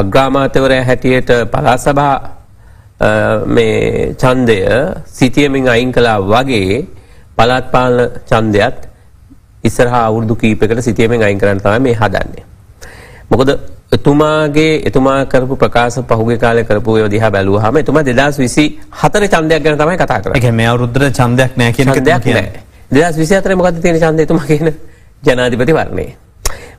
[0.00, 2.16] අග්‍රාමාත්‍යවරයා හැටියට පළාත් සභා
[3.56, 4.58] මේ ඡන්දය
[5.18, 6.76] සිටියමින් අයින් කළා වගේ
[7.38, 7.98] පළාත් පාලන
[8.30, 8.78] ඡන්දයත්
[9.68, 12.44] ඉස්සරහා අවුරුදු කීපයකට සිටියමින් අයින් කරන්න තමයි මේ හදන්නේ.
[13.30, 13.50] මොකද
[13.92, 19.96] එතුමාගේ එතුමා කරපු ප්‍රකාශ පහුගිය කාලේ කරපු ඒවා දිහා බැලුවාම එතුමා 2024 ඡන්දයක් ගැන තමයි
[19.98, 20.36] කතා කරන්නේ.
[20.36, 22.62] ඒ කියන්නේ මේ අවුරුද්දට ඡන්දයක් නැහැ කියන එක කියන්නේ.
[22.92, 24.72] 2024 මොකද්ද තියෙන ඡන්දය එතුමා කියන?
[25.22, 26.06] ජනාධිපති වර්ණය.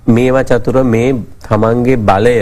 [0.08, 1.10] මේවා චතුර මේ
[1.48, 2.38] තමන්ගේ බලය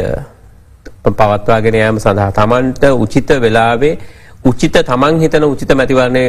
[1.03, 3.93] පවත්වාගෙන යාම සඳහා තමන්ට උචිත වෙලාවේ
[4.45, 6.23] උචිත තමන් හිතන උචිත මැතිවරණය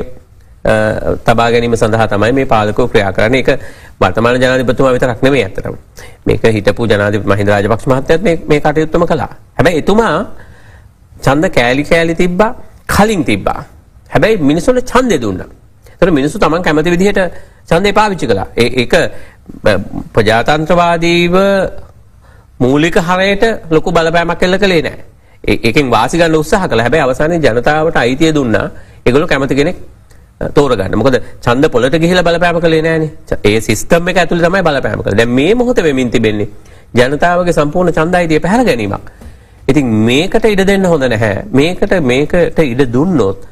[1.25, 3.41] තබා ගැනීම සඳහා තමයි මේ පාලකව ක්‍රියා කරන්නේ.
[3.41, 3.61] ඒක
[4.01, 5.75] වර්තමාන ජනාධිපතිතුමා විතරක් නෙමෙයි ඇත්තටම.
[6.27, 9.33] මේක හිටපු ජනාධිපති මහින්ද රාජපක්ෂ මහත්තයත් මේ මේ කටයුත්තම කළා.
[9.57, 10.17] හැබැයි එතුමා
[11.25, 12.53] ඡන්ද කෑලි කෑලි තිබ්බා
[12.95, 13.61] කලින් තිබ්බා.
[14.13, 15.49] හැබැයි මිනිස්සුන්ට ඡන්දේ දුන්නා.
[15.93, 17.21] ඒතර මිනිස්සු තමන් කැමති විදිහට
[17.69, 18.49] ඡන්දේ පාවිච්චි කළා.
[18.57, 18.95] ඒක
[20.15, 21.37] ප්‍රජාතන්ත්‍රවාදීව
[22.61, 25.05] මූලික හරයට ලොකු බලපෑමක් එල්ල කළේ නැහැ.
[25.69, 26.85] ඒකෙන් වාසි ගන්න උත්සාහ කළා.
[26.87, 28.67] හැබැයි අවසානයේ ජනතාවට අයිතිය දුන්නා.
[29.07, 29.77] ඒගොල්ලෝ කැමති කෙනෙක්
[30.49, 30.97] තෝරගන්න.
[30.97, 33.11] මොකද ඡන්ද පොළට ගිහිලා බලපෑම කළේ නැහනේ.
[33.45, 35.17] ඒ සිස්ටම් එක ඇතුලේ තමයි බලපෑම කළේ.
[35.17, 36.49] දැන් මේ මොහොතේ වෙමින් තිබෙන්නේ
[36.95, 39.11] ජනතාවගේ සම්පූර්ණ ඡන්ද අයිතිය පැහැර ගැනීමක්.
[39.69, 41.45] ඉතින් මේකට ඉඩ දෙන්න හොඳ නැහැ.
[41.53, 43.47] මේකට මේකට ඉඩ දුන්නොත්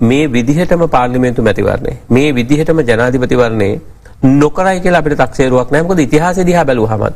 [0.00, 3.80] මේ විදිහටම පාර්ලිමේන්තු මැතිවරණේ මේ විදිහටම ජනාධිපතිවරණේ
[4.22, 5.86] නොකරයි කියලා අපිට තක්සේරුවක් නැහැ.
[5.88, 7.14] මොකද ඉතිහාසය දිහා බැලුවහමත්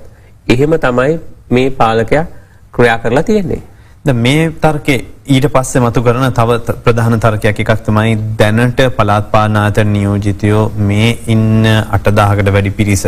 [0.48, 1.18] එහෙම තමයි
[1.50, 2.24] මේ පාලකයා
[2.72, 3.62] ක්‍රියා කරලා තියෙන්නේ.
[4.04, 9.56] දැන් මේ තර්කේ ඊට පස්සේ මතු කරන තව ප්‍රධාන තර්කයක් එකක් තමයි දැනට පළාත් පාලන
[9.56, 13.04] ආයතන නියෝජිතයෝ මේ ඉන්න 8000කට වැඩි පිරිස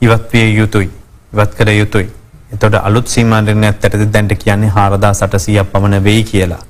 [0.00, 0.90] ඉවත් විය යුතුයි.
[1.32, 2.08] ඉවත් කළ යුතුයි.
[2.52, 6.62] එතකොට අලුත් සීමා නිර්ණයක් යටතේ දැන්ට කියන්නේ 4800ක් පමණ වෙයි කියලා.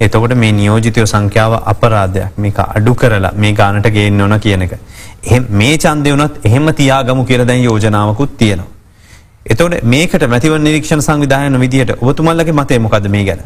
[0.00, 4.78] එතකොට මේ නියෝජිතයෝ සංඛ්‍යාව අපරාධයක් මේක අඩු කරලා මේ ගානට ගේන්න ඕන කියන එක.
[5.50, 8.73] මේ චන්දය වනත් එහෙම තියාගමු කියල දැන් යෝජනාවකුත් තියෙනවා.
[9.46, 13.40] එතවට මේකට මැතිව නිරීක්ෂණ සංවිධායන විදිහට ඔබතුමල්ලගේ මතය මොකද මේ ගැන.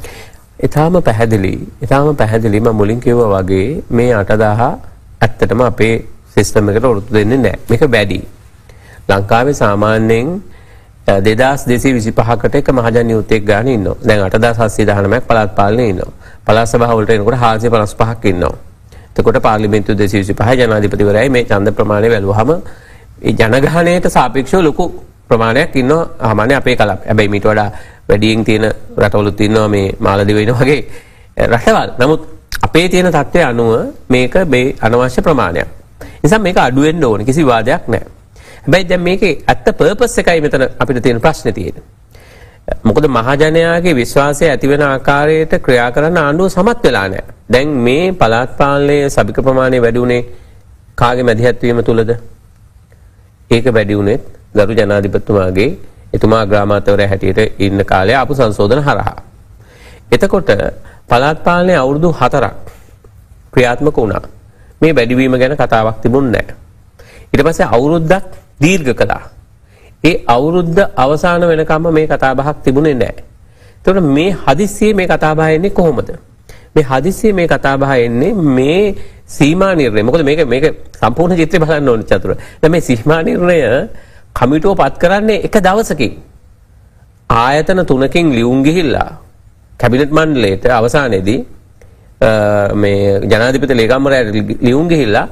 [0.61, 4.61] එතාම පැහැදිලි එතාම පැහැදිලිම මුලින් කිව්ව වගේ මේ අටදාහ
[5.21, 5.95] ඇත්තටම අපේ
[6.29, 8.21] සිස්ටම එකට ඔරුතු දෙන්නේ නෑ මේක බැඩි.
[9.09, 10.29] ලංකාවේ සාමාන්‍යයෙන්
[11.19, 15.81] දෙදස් දෙසි විසි පහකට එක මහජන යුත්තෙක් ගාන ඉන්න දැන් අටදා සස්සේ දහනමක් පළත් පාලන
[15.83, 16.01] ඉන්න
[16.45, 18.55] පලස් සභහවලට එනකොට හාසය පලස් පහක් ඉන්නවා.
[19.11, 22.51] එතකොට පාර්ලිමේන්තු 225 ජනාධිපතිවරයයි මේ ඡන්ද ප්‍රමාණය බැලුවහම
[23.21, 24.85] ඒ ජනගහණයට සාපේක්ෂව ලොකු
[25.29, 27.01] ප්‍රමාණයක් ඉන්නවා සාමාන්‍ය අපේ කලප්.
[27.09, 27.71] හැබැයි මීට වඩා
[28.09, 28.67] වැඩියෙන් තියෙන
[29.03, 30.81] රටවලුත් ඉන්නවා මේ මාලදිව වෙන වගේ
[31.47, 31.91] රටවල්.
[31.99, 32.21] නමුත්
[32.63, 33.73] අපේ තියෙන තත්ත්වය අනුව
[34.09, 35.69] මේක මේ අනවශ්‍ය ප්‍රමාණයක්.
[36.23, 38.09] නිසා මේක අඩු වෙන්න ඕනේ කිසි වාදයක් නැහැ.
[38.63, 41.85] හැබැයි දැන් මේකේ ඇත්ත පර්පස් එකයි මෙතන අපිට තියෙන ප්‍රශ්නේ තියෙන්නේ.
[42.85, 47.25] මොකද මහජනයාගේ විශ්වාසය ඇතිවෙන ආකාරයට ක්‍රියා කරන්න ආණ්ඩුව සමත් වෙලා නැහැ.
[47.53, 50.23] දැන් මේ පළාත් පාලනයේ සබික ප්‍රමාණය වැඩි උනේ
[50.95, 52.11] කාගේ මැදිහත්වීම තුලද?
[53.51, 55.71] ඒක වැඩි උනේත් ගරු ජනාධිපතිතුමාගේ
[56.15, 59.17] එතුමා ග්‍රාමාත්‍යවරයා හැටියට ඉන්න කාලේ ආපු සංශෝධන හරහා.
[60.13, 60.51] එතකොට
[61.09, 62.47] පළාත් පාලනයේ අවුරුදු 4ක්
[63.53, 64.23] ක්‍රියාත්මක වුණා.
[64.81, 66.55] මේ වැඩිවීම ගැන කතාවක් තිබුණේ නැහැ.
[67.33, 68.25] ඊට පස්සේ අවුරුද්දක්
[68.61, 69.23] දීර්ඝ කළා.
[70.05, 73.23] ඒ අවුරුද්ද අවසාන වෙනකම්ම මේ කතාබහක් තිබුණේ නැහැ.
[73.79, 76.11] එතකොට මේ හදිස්සියේ මේ කතාබහ එන්නේ කොහොමද?
[76.75, 78.95] මේ හදිස්සියේ මේ කතාබහ එන්නේ මේ
[79.27, 80.03] සීමා නිර්ණය.
[80.03, 82.37] මොකද මේක මේක සම්පූර්ණ චිත්‍රය බලන්න ඕනේ චතුර.
[82.61, 83.59] දැන් මේ සීමා නිර්ණය
[84.35, 86.13] කමිටුව පත් කරන්නේ එක දවසකින්.
[87.31, 89.11] ආයතන තුනකින් ලියුම් ගිහිල්ලා
[89.79, 91.41] කැබිනට් මණ්ඩලයට අවසානයේදී
[92.75, 95.27] මේ ජනාධිපති ලේකම්වරයාට ලියුම් ගිහිල්ලා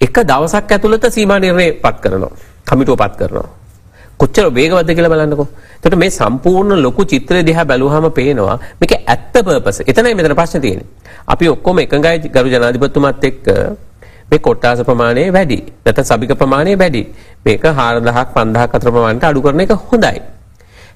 [0.00, 2.32] එක දවසක් ඇතුළත සීමා නිර්ණය පත් කරනවා.
[2.66, 3.48] කමිටුව පත් කරනවා.
[4.16, 5.48] කොච්චර වේගවත්ද කියලා බලන්නකෝ.
[5.76, 9.80] එතකොට මේ සම්පූර්ණ ලොකු චිත්‍රය දිහා බැලුවාම පේනවා මේක ඇත්ත පර්පස්.
[9.82, 10.88] එතනයි මෙතන ප්‍රශ්නේ තියෙන්නේ.
[11.26, 13.46] අපි ඔක්කොම එකඟයි ගරු ජනාධිපතිතුමත් එක්ක
[14.30, 15.58] මේ කොට්ටාස ප්‍රමාණය වැඩි.
[15.84, 17.02] නැත්නම් සබික ප්‍රමාණය වැඩි.
[17.44, 20.20] මේක 4000ක් 5000ක් අතර ප්‍රමාණයට අඩු කරන එක හොඳයි.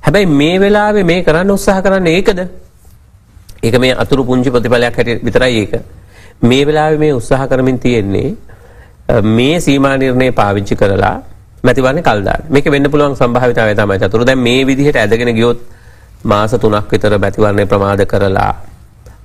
[0.05, 2.41] හැබැයි මේ වෙලාවේ මේ කරන්න උත්සාහ කරන්නේ ඒකද?
[3.63, 5.73] ඒක මේ අතුරු පුංචි ප්‍රතිඵලයක් හැටියට විතරයි ඒක.
[6.43, 8.35] මේ වෙලාවේ මේ උත්සාහ කරමින් තියෙන්නේ
[9.37, 11.17] මේ සීමා නිර්ණය පාවිච්චි කරලා
[11.63, 12.43] මැතිවරණය කල් දාන්න.
[12.51, 14.25] මේක වෙන්න පුළුවන් සම්භාවිතාවය තමයි චතුර.
[14.27, 15.59] දැන් මේ විදිහට ඇදගෙන ගියොත්
[16.25, 18.53] මාස 3ක් විතර මැතිවරණය ප්‍රමාද කරලා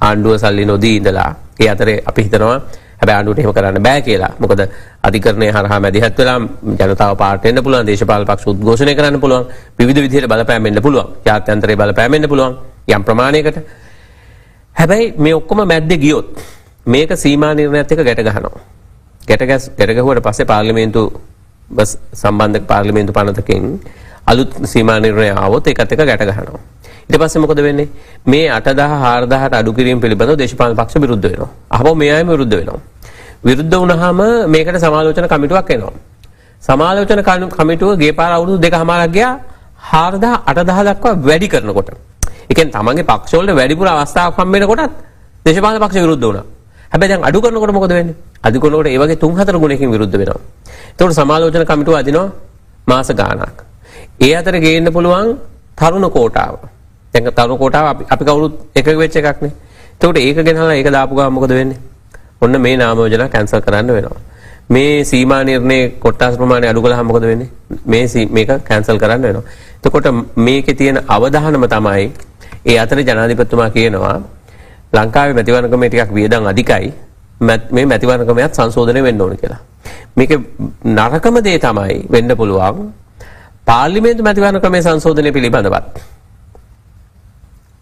[0.02, 2.60] ආණ්ඩුව සල්ලි නොදී ඉඳලා ඒ අතරේ අපි හිතනවා
[3.00, 4.32] හැබැයි ආණ්ඩුවට එහෙම කරන්න බෑ කියලා.
[4.40, 4.62] මොකද
[5.08, 6.40] අධිකරණය හරහා මැදිහත් වෙලා
[6.80, 9.46] ජනතාව පාට වෙන්න පුළුවන්, දේශපාලන පක්ෂ උද්ඝෝෂණය කරන්න පුළුවන්,
[9.80, 11.08] විවිධ විදිහට බලපෑම් වෙන්න පුළුවන්.
[11.26, 12.58] ජාත්‍යන්තරයේ බලපෑම් වෙන්න පුළුවන්
[12.96, 13.58] යම් ප්‍රමාණයකට.
[14.76, 16.28] හැබැයි මේ ඔක්කොම මැද්දේ ගියොත්
[16.86, 18.60] මේක සීමා නිර්ණයත් එක්ක ගැට ගහනවා.
[19.28, 21.02] ගැට ගැස් ගැට ගැහුවට පස්සේ පාර්ලිමේන්තු
[22.14, 23.80] සම්බන්ධ පාර්ලිමේන්තු පනතකින්
[24.26, 26.60] අලුත් සීමා නිර්ණය ආවොත් ඒකත් එක්ක ගැට ගහනවා.
[27.10, 27.88] ඊට පස්සේ මොකද වෙන්නේ?
[28.24, 31.50] මේ 8000 4000ට අඩු කිරීම පිළිබඳව දේශපාලන පක්ෂ විරුද්ධ වෙනවා.
[31.70, 32.80] අහපො මේ අයම විරුද්ධ වෙනවා.
[33.44, 35.94] විරුද්ධ වුණාම මේකට සමාලෝචන කමිටුවක් එනවා.
[36.64, 39.34] සමාලෝචන කමිටුව ගේ පාර අවුරුදු දෙකමාරක් ගියා
[39.92, 41.90] 4000 8000 දක්වා වැඩි කරනකොට.
[42.50, 44.94] ඒ කියන්නේ තමන්ගේ පක්ෂවල වැඩිපුර අවස්ථාවක් හම්බ වෙනකොටත්
[45.46, 46.46] දේශපාලන පක්ෂ විරුද්ධ වුණා.
[46.92, 48.16] හැබැයි දැන් අඩු කරනකොට මොකද වෙන්නේ?
[48.44, 50.42] අඩු කරනකොට ඒ වගේ 3-4 ගුණයකින් විරුද්ධ වෙනවා.
[50.90, 52.28] ඒතකොට සමාලෝචන කමිටුව අදිනවා
[52.88, 53.58] මාස ගාණක්.
[54.22, 55.28] ඒ අතර ගේන්න පුළුවන්
[55.78, 56.78] තරුණ කෝටාව.
[57.14, 59.52] දැන් තරුණ කෝටාව අපි අපි කවුරුත් එකක වෙච්ච එකක් නේ.
[59.94, 61.80] එතකොට ඒක ගෙනහලා ඒක දාපු ගමන් මොකද වෙන්නේ?
[62.42, 64.20] ඔන්න මේ නාම යෝජනා කැන්සල් කරන්න වෙනවා.
[64.70, 67.50] මේ සීමා නිර්ණය කොටස් ප්‍රමාණය අඩු කළාම මොකද වෙන්නේ?
[67.86, 69.44] මේ මේක කැන්සල් කරන්න වෙනවා.
[69.78, 72.12] එතකොට මේකේ තියෙන අවධානම තමයි
[72.66, 74.18] ඒ අතර ජනාධිපතිතුමා කියනවා
[74.94, 76.94] ලංකාවේ මැතිවරණ ක්‍රමය ටිකක් වියදම් අධිකයි.
[77.72, 79.62] මේ මැතිවරණ ක්‍රමයක් සංශෝධනය වෙන්න ඕන කියලා.
[80.16, 80.32] මේක
[80.98, 82.94] නරකම දේ තමයි වෙන්න පුළුවන්
[83.68, 85.86] පාර්ලිමේන්තු මැතිවරණ ක්‍රමය සංශෝධනය පිළිබඳවත්.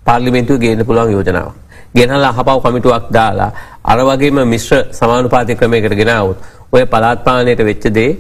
[0.08, 1.56] පාර්ලිමේන්තුවේ ගේන්න පුළුවන් යෝජනාවක්.
[1.96, 3.52] ගෙනල්ලා අහපව් කමිටුවක් දාලා
[3.84, 6.38] අර වගේම මිශ්‍ර සමානුපාතික ක්‍රමයකට ගෙනාවොත්
[6.72, 8.12] ඔය පළාත් පාලනයට වෙච්ච දේ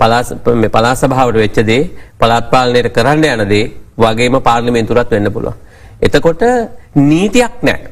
[0.00, 1.82] පළාත් මේ පළාත් සභාවට වෙච්ච දේ
[2.20, 3.64] පළාත් පාලනයට කරන්න යන දේ
[3.98, 5.56] වගේම පාර්ලිමේන්තුවත් වෙන්න පුළුවන්.
[6.02, 6.42] එතකොට
[6.94, 7.90] නීතියක් නැහැ.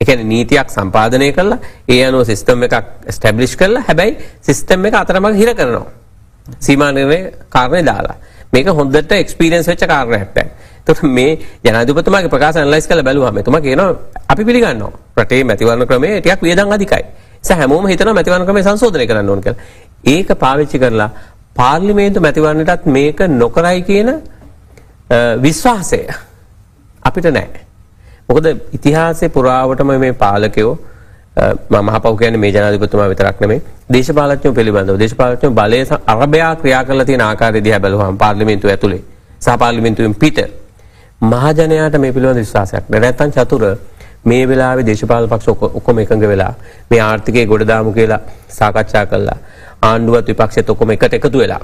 [0.00, 1.58] ඒ කියන්නේ නීතියක් සම්පාදනය කරලා
[1.88, 2.76] ඒ අනුව සිස්ටම් එකක්
[3.08, 5.86] ස්ටැබ්ලිෂ් කරලා හැබැයි සිස්ටම් එක අතරමඟ හිර කරනවා.
[6.58, 8.16] සීමා නිර්ණය කාරණේ දාලා.
[8.52, 10.50] මේක හොඳට එක්ස්පීරියන්ස් වෙච්ච කාරණයක් දැන්.
[10.80, 11.32] එතකොට මේ
[11.64, 13.90] ජනාධිපතිතුමාගේ ප්‍රකාශ ඇනලයිස් කරලා බැලුවාම එතුමා කියනවා
[14.28, 14.92] අපි පිළිගන්නවා.
[15.18, 17.04] රටේ මැතිවරණ ක්‍රමය ටිකක් වියදම් අධිකයි.
[17.42, 19.60] ඒ හැමෝම හිතනවා මැතිවරණ ක්‍රමය සංශෝධනය කරන්න ඕන කියලා.
[20.06, 21.10] ඒක පාවිච්චි කරලා
[21.56, 24.08] පාර්ලිමේන්තු මැතිවරණයටත් මේක නොකරයි කියන
[25.38, 26.00] විශ්වාසය
[27.02, 27.60] අපිට නැහැ.
[28.28, 30.72] මොකද ඉතිහාසයේ පුරාවටම මේ පාලකයෝ
[31.80, 33.62] මහපව් කියන්නේ මේ ජනාධිපතිතුමා විතරක් නෙමෙයි
[33.92, 39.02] දේශපාලඥයෝ පිළිබඳව දේශපාලඥයෝ බලය අරබයා ක්‍රියා කරලා තියෙන ආකාරය දිහා බැලුවහම පාර්ලිමේන්තුව ඇතුලේ
[39.40, 40.38] සහ පාර්ලිමේන්තුවෙන් පිට
[41.20, 43.00] මහජනයාට මේ පිළිබඳ විශ්වාසයක් නැහැ.
[43.02, 43.62] නැත්තම් චතුර
[44.24, 46.54] මේ වෙලාවේ දේශපාලන පක්ෂ ඔක්කොම එකඟ වෙලා
[46.90, 49.38] මේ ආර්ථිකය ගොඩ දාමු කියලා සාකච්ඡා කළා.
[49.82, 51.60] ආණ්ඩුවත් විපක්ෂෙත් ඔක්කොම එකට එකතු වෙලා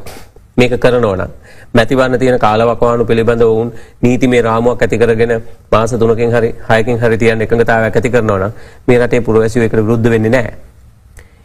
[0.56, 1.32] මේක කරනවා නම්
[1.74, 5.34] මැතිවරණ තියෙන කාලවකවානු පිළිබඳව වුන් නීතිමය රාමුවක් ඇති කරගෙන
[5.72, 8.52] මාස 3කින් හරි 6කින් හරි තියන්න එකඟතාවයක් ඇති කරනවා නම්
[8.88, 10.54] මේ රටේ පුරවැසියෝ ඒකට විරුද්ධ වෙන්නේ නැහැ.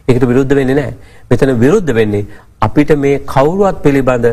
[0.08, 0.94] ඒකට විරුද්ධ වෙන්නේ නැහැ.
[1.30, 2.26] මෙතන විරුද්ධ වෙන්නේ
[2.60, 4.26] අපිට මේ කවුරුවත් පිළිබඳ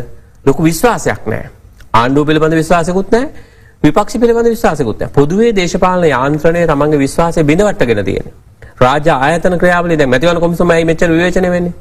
[0.45, 1.49] ලොකු විශ්වාසයක් නැහැ.
[1.93, 3.47] ආණ්ඩුව පිළිබඳ විශ්වාසයකුත් නැහැ.
[3.83, 5.13] විපක්ෂ පිළිබඳ විශ්වාසයකුත් නැහැ.
[5.13, 8.33] පොදුවේ දේශපාලන යාන්ත්‍රණය තමන්ගේ විශ්වාසය බිඳවට්ටගෙන තියෙනවා.
[8.79, 11.73] රාජ්‍ය ආයතන ක්‍රියාවලිය දැන් මැතිවරණ කොමිසමයි මෙච්චර විවේචනය වෙන්නේ.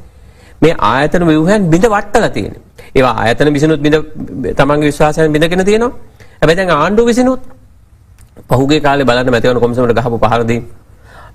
[0.63, 2.63] මේ ආයතන ව්‍යුහයන් බිඳ වට්ටලා තියෙන්නේ.
[2.95, 3.97] ඒවා ආයතන විසිනුත් බිඳ
[4.55, 5.93] තමන්ගේ විශ්වාසයන් බිඳගෙන තියෙනවා.
[6.41, 7.41] හැබැයි දැන් ආණ්ඩුව විසිනුත්
[8.49, 10.65] පහුගිය කාලේ බලන්න මැතිවරණ කොමිසමට ගහපු පහර දීම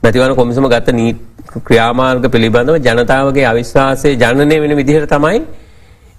[0.03, 1.19] මැතිවරණ කොමිසම ගත්ත නීති
[1.61, 5.39] ක්‍රියාමාර්ග පිළිබඳව ජනතාවගේ අවිශ්වාසය ජනනය වෙන විදිහට තමයි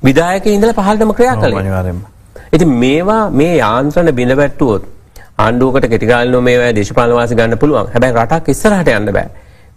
[0.02, 2.13] විධායකයෝ ඉඳලා පහළටම ක්‍රියා කළේ.
[2.54, 2.56] අනිවාර්යයෙන්ම.
[2.56, 4.82] ඉතින් මේවා මේ යාන්ත්‍රණ බිඳ වැට්ටුවොත්
[5.38, 7.88] ආණ්ඩුවකට කෙටි කාලිනව මේවා දේශපාලන වාසි ගන්න පුළුවන්.
[7.88, 9.28] හැබැයි රටක් ඉස්සරහට යන්න බෑ.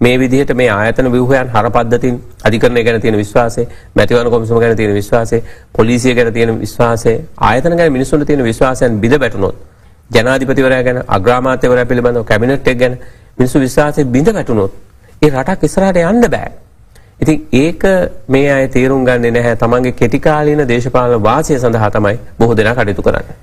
[0.02, 4.94] මේ විදිහට මේ ආයතන ව්‍යුහයන් හර පද්ධතින් අධිකරණය ගැන තියෙන විශ්වාසය, මැතිවරණ කොමිසම ගැන තියෙන
[4.94, 9.56] විශ්වාසය, පොලිසිය ගැන තියෙන විශ්වාසය, ආයතන ගැන මිනිස්සුන්ට තියෙන විශ්වාසයන් බිඳ වැටුනොත්
[10.12, 13.00] ජනාධිපතිවරයා ගැන, අග්‍රාමාත්‍යවරයා පිළිබඳව කැබිනට් එක ගැන
[13.38, 14.72] මිනිස්සු විශ්වාසය බිඳ වැටුනොත්
[15.22, 16.67] ඒ රටක් ඉස්සරහට යන්න බෑ.
[17.20, 17.84] ඉතින් ඒක
[18.28, 19.56] මේ අය තේරුම් ගන්නේ නැහැ.
[19.56, 23.36] තමන්ගේ කෙටි කාලීන දේශපාලන වාසිය සඳහා තමයි බොහෝ දෙනා කටයුතු කරන්නේ.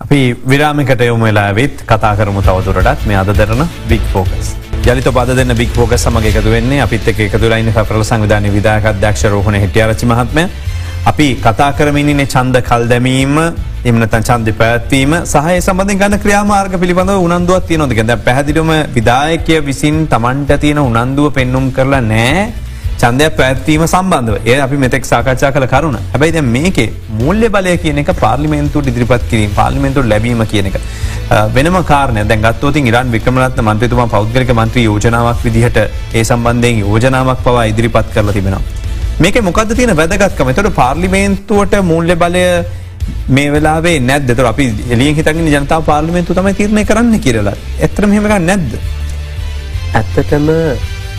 [0.00, 4.52] අපි විරාමිකට යොමු වෙලා ඇවිත් කතා කරමු තවදුරටත් මේ අද දරන බික් ෆෝකස්.
[4.84, 8.86] ජලිත බද දෙන්න බික් ෝක සමග එකතු වෙන්නේ අපිත් එක එකතු ලයින්න පැරල සංවිධාන විදායක
[9.02, 10.38] දක්ෂ රෝහණ හිටියරචි මහත්ම
[11.06, 13.38] අපි කතා කරමිනින්නේ චන්ද කල් දැමීම
[13.84, 20.60] එමනතන් චන්දි පැත්වීම සහය සබඳ ගන්න ක්‍රියාමාර්ග පිළිබඳව උනන්දුවත් තියනොද ගැද පැහදිලම විදායකය විසින් තමන්ට
[20.60, 22.42] තියෙන උනන්දුව පෙන්නුම් කරලා නෑ
[23.02, 24.36] චන්දය පැත්වීම සම්බන්ධව.
[24.50, 25.96] ඒ අපි මෙතෙක් සාකච්ඡා කළ කරුණ.
[26.12, 26.88] හැබැයි දැ මේකේ
[27.20, 30.76] මුල්්‍ය බලය කියන එක පාර්ලිමෙන්තු ඉදිරිපත් කිරීම පාර්ලිමෙන්තු ලැබීම කියන එක.
[31.56, 35.80] වෙනම කාරන දැගත්වති ඉරන් වික්‍රමලත් මන්ත්‍රතුමා පෞද්ගලික මන්ත්‍ර යෝජනාවක් විදිහට
[36.18, 38.62] ඒ සම්බන්ධයෙන් යෝජනාවක් පවා ඉදිරිපත් කරලා තිබෙනවා.
[39.22, 40.54] මේක මොකද තියෙන වැදගත්කම?
[40.58, 42.46] තොට පාර්ලිමේන්තුවට මුල්්‍ය බලය
[43.36, 48.72] මේ වෙලාේ නැද අපි එලිය හිතගෙන ජනතා පාර්ලිමෙන්තු තමයි තිරණය කරන්න කියරලා එතරම හෙමක නැද්ද.
[49.98, 50.48] ඇත්තටම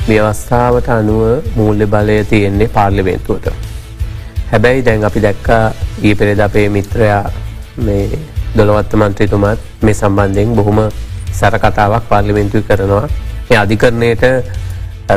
[0.07, 1.21] ව්‍යවස්ථාවට අනුව
[1.55, 3.47] මූල්‍ය බලය තියෙන්නේ පාර්ලිමේන්තුවට.
[4.51, 5.63] හැබැයි දැන් අපි දැක්කා
[6.03, 7.23] ඒ පෙරෙද අපේ මිත්‍රයා
[7.77, 8.19] මේ
[8.57, 10.79] දොළවත්ත මන්ත්‍රීතුමත් මේ සම්බන්ධයෙන් බොහොම
[11.31, 13.07] සරකතාවක් පාර්ලිමෙන්තුව කරනවා
[13.51, 14.23] ඒ අධිකරණයට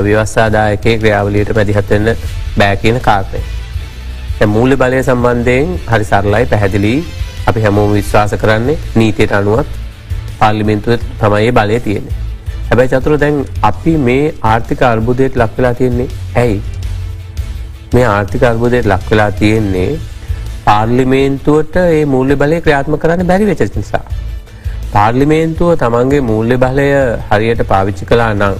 [0.05, 2.09] ව්‍යවස්සාදායකය ක්‍රියාවලියට මැදිහත්වෙන්න
[2.59, 3.41] බෑ කියන කාර්තය.
[4.47, 6.95] මූල්‍ය බලය සම්බන්ධයෙන් හරි සරලයි පැහැදිලි
[7.47, 9.67] අපි හැමෝම විශ්වාස කරන්නේ නීතියට අනුවත්
[10.39, 12.26] පාර්ලිමෙන්තුව තමයි බලය තියෙන්නේ.
[12.69, 13.37] හැබැයි චතුර දැන්
[13.71, 16.09] අපි මේ ආර්ථික අර්බුදයට ලක්වෙලා තියෙන්නේ
[16.43, 16.61] ඇයි.
[17.95, 19.91] මේ ආර්ථික අර්බුදයට ලක්වෙලා තියෙන්නේ
[20.67, 24.05] පාර්ලිමේන්තුවට ඒ මූල්‍ය බලය ක්‍රියාත්ම කරන්න බැරි වෙච නිසා.
[24.95, 26.89] පාර්ලිමේන්තුව තමන්ගේ මූල්‍ය බලය
[27.31, 28.57] හරියට පාවිච්චි කලා නං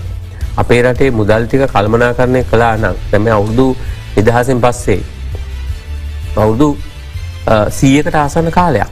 [0.63, 3.67] අපේ රටේ මුදල් ටික කල්මනා කරණය කලා නම් තැම අවුරුදු
[4.17, 5.01] නිදහසෙන් පස්සේ
[6.37, 6.69] අවුරුදු
[7.79, 8.91] සීයකට ආසන්න කාලයක්.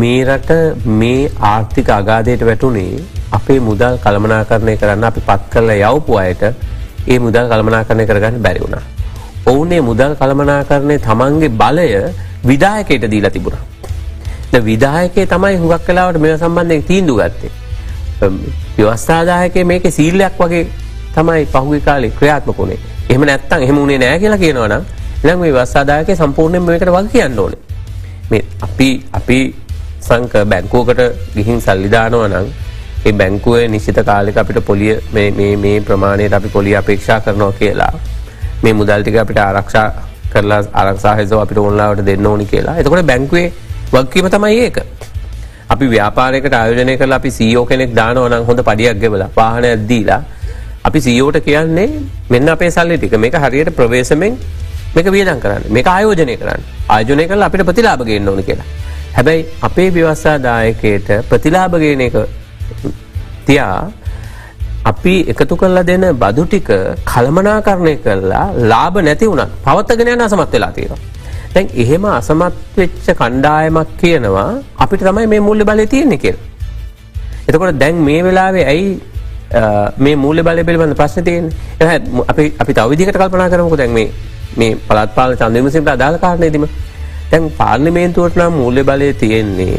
[0.00, 0.50] මේ රට
[1.00, 2.94] මේ ආර්ථික අගාදයට වැටුනේ
[3.32, 6.42] අපේ මුදල් කළමනා කරණය කරන්න අපි පත් කරල යවපු අයට
[7.06, 8.84] ඒ මුදල් කළමනා කරණය කරගන්න බැරි වුණා.
[9.46, 11.88] ඔවුනේ මුදල් කළමනා කරණය තමන්ගේ බලය
[12.46, 13.64] විදායකයට දීලා තිබුණා.
[14.62, 17.52] විදායකේ තමයි හුඟක් කලාවට මෙ සම්බන්ධය තීන්දු ගත්තේ.
[18.76, 20.66] ව්‍යවස්ථාදායක මේක සීල්ලයක් වගේ
[21.14, 22.78] තමයි පහුගි කාලෙ ක්‍රියාත්මකුණේ
[23.10, 24.74] එහම නැත්තන් එහෙමුණේ නෑ කියලා කියනවන
[25.24, 27.54] ලං මේ වස්සාදායක සම්පූර්ණයෙන් මේකට වගේ කියන්න ඕන
[28.30, 29.38] මේ අපි අපි
[30.00, 31.02] සංක බැංකෝකට
[31.34, 32.46] ගිහින් සල්ලිධානව නං
[33.06, 37.92] ඒ බැංකුවේ නිශ්ිත කාලෙක අපිට පොලිය මේ ප්‍රමාණයට අපි පොලි අපේක්ෂා කරනවා කියලා.
[38.62, 39.86] මේ මුදල්ටික අපිට ආරක්ෂා
[40.32, 42.76] කරලා ආරක්ෂාහෙසෝ අපිට ඔන්ලාවට දෙන්න ඕනි කියලා.
[42.80, 43.48] එතකොට බැංකුවේ
[43.94, 44.78] වක්කීම තමයි ඒක.
[45.72, 50.20] අපි ව්‍යාපාරයකට ආයෝජනය කළ අපි සීෝ කෙනෙක් දානවනං හොඳ පඩියක් ගෙවල පාහන ඇද්දීලා
[50.88, 51.88] අපි සීෝට කියන්නේ
[52.30, 53.16] මෙන්න අපේ සල්ලි ටික.
[53.24, 54.38] මේක හරියට ප්‍රවේශමෙන්
[54.94, 55.66] මේක වියදන් කරන්න.
[55.74, 56.62] මේ ආයෝජනය කරන්න.
[56.88, 58.68] ආයෝජනය කළ අපිට ප්‍රතිලාභගෙන් ඕන කියලා.
[59.16, 62.16] හැබැයි අපේ ව්‍යවස්ථාදායකයට ප්‍රතිලාභගෙන එක
[63.46, 63.78] තියා
[64.84, 66.70] අපි එකතු කරලා දෙන බදු ටික
[67.12, 71.00] කළමනා කරණය කරලා ලාභ නැති වුණත් පවත්තගෙන යන අසමත් වෙලා තියෙනවා.
[71.54, 76.36] තැන් එහෙම අසමත් වෙච්ච කණ්ඩායමක් කියනවා අපිට තමයි මේ මුල්ල බලය තියෙන්නේ කියල්.
[77.48, 78.90] එතකොට දැන් මේ වෙලාවේ ඇයි
[79.98, 81.50] මේ මූල බල පිළිබඳ ප්‍රශ්න තියෙන්
[82.24, 84.08] අපි අපි තවවිදිකට කල්පනා කරමක දැන් මේ
[84.56, 86.66] මේ පළත්පාල චන්දමසිට අදාළ කාරණයදීම
[87.30, 89.76] තැන් පාර්ලිමේන්තුවට නම් මූල්‍ය බලය තියෙන්නේ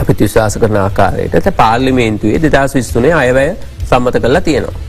[0.00, 3.50] අපි තිශ්වාස කරන ආකාරයට ඇත පාර්ලිමේන්තුවේ දෙදස් විස්තුනේ අයවැය
[3.90, 4.80] සම්මත කරලා තියෙනවා.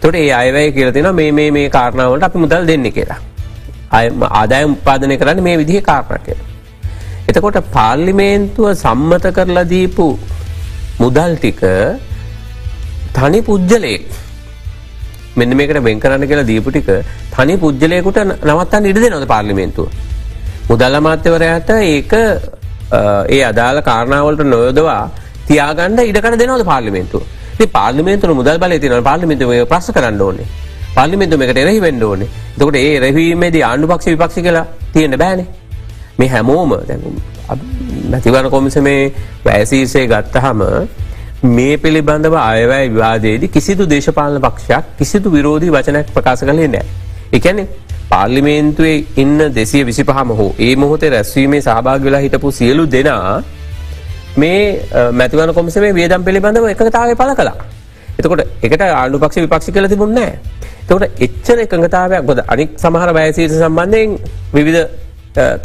[0.00, 3.20] තොට ඒ අයවැය කියලතින මේ මේ කාරණාවට අපි මුදල් දෙන්න කියලා.
[4.40, 6.36] ආදාය උපාදනය කරන්න මේ විදිහ කාරණකය.
[7.28, 10.06] එතකොට පාර්ලිමේන්තුව සම්මත කරලා දීපු
[11.02, 11.62] මුදල් ටික
[13.16, 14.06] තනි පුද්ජලයෙක්
[15.36, 16.90] මෙන්න මේකට බෙන් කරන්න කියලා දීපු ටික
[17.34, 19.86] තනි පුද්ජලයකුට නවත්තන්න ඉඩ දෙනොද පාර්ලිමේන්තුව.
[20.70, 22.12] මුදල්ල මාත්‍යවරයට ඒක
[23.28, 25.02] ඒ අදාළ කාරණාවලට නොයොදවා
[25.48, 27.22] තියාගන්න ඉඩකට දෙනවද පාර්ලිමේන්තුව?
[27.78, 30.48] පාර්ලිමේන්තුව මුදල් බල තින පාර්ලිමේන්තුව ප්‍රශ කරන්න ඕනේ.
[30.96, 32.28] පල්ලිමිතු එකට එරහි වෙන්ඩ ඕනේ.
[32.58, 35.46] තකට ඒ රැවීමේද ආණ්ඩු පක්ෂ විපක්ෂ කියලා තියෙන බෑනේ.
[36.18, 36.74] මේ හැමෝම
[38.10, 39.12] නැතිවන කොමිස මේ
[39.46, 40.60] වැෑසීසේ ගත්තහම
[41.56, 46.86] මේ පිළිබඳව අයවැයි විවාදයේදී කිසිදු දේශපාලන පක්ෂයක් කිසිදු විරෝධී වචනයක් ප්‍රකාශ කළේ නෑ.
[47.32, 47.66] එකැනෙ
[48.12, 53.42] පාර්ලිමේන්තුවේ ඉන්න දෙසිය විසි පහම හෝ ඒ මොහොතේ රැස්වීමේ සහභාග වෙලා හිටපු සියලු දෙනා
[54.36, 54.58] මේ
[55.12, 57.56] මැතිවන කොමිසමේ වියදම් පිළිබඳව එකතාවේ පල කලා.
[58.18, 60.32] එතකොට එකට ආණ්ඩු පක්ෂ විපක්ෂි කල තිබුන්නෑ
[60.88, 62.22] තවට එච්චර එකඟතාවයක්.
[62.22, 64.10] ගොද අනික් සමහර වැෑසීට සම්බන්ධයෙන්
[64.54, 64.82] විවිධ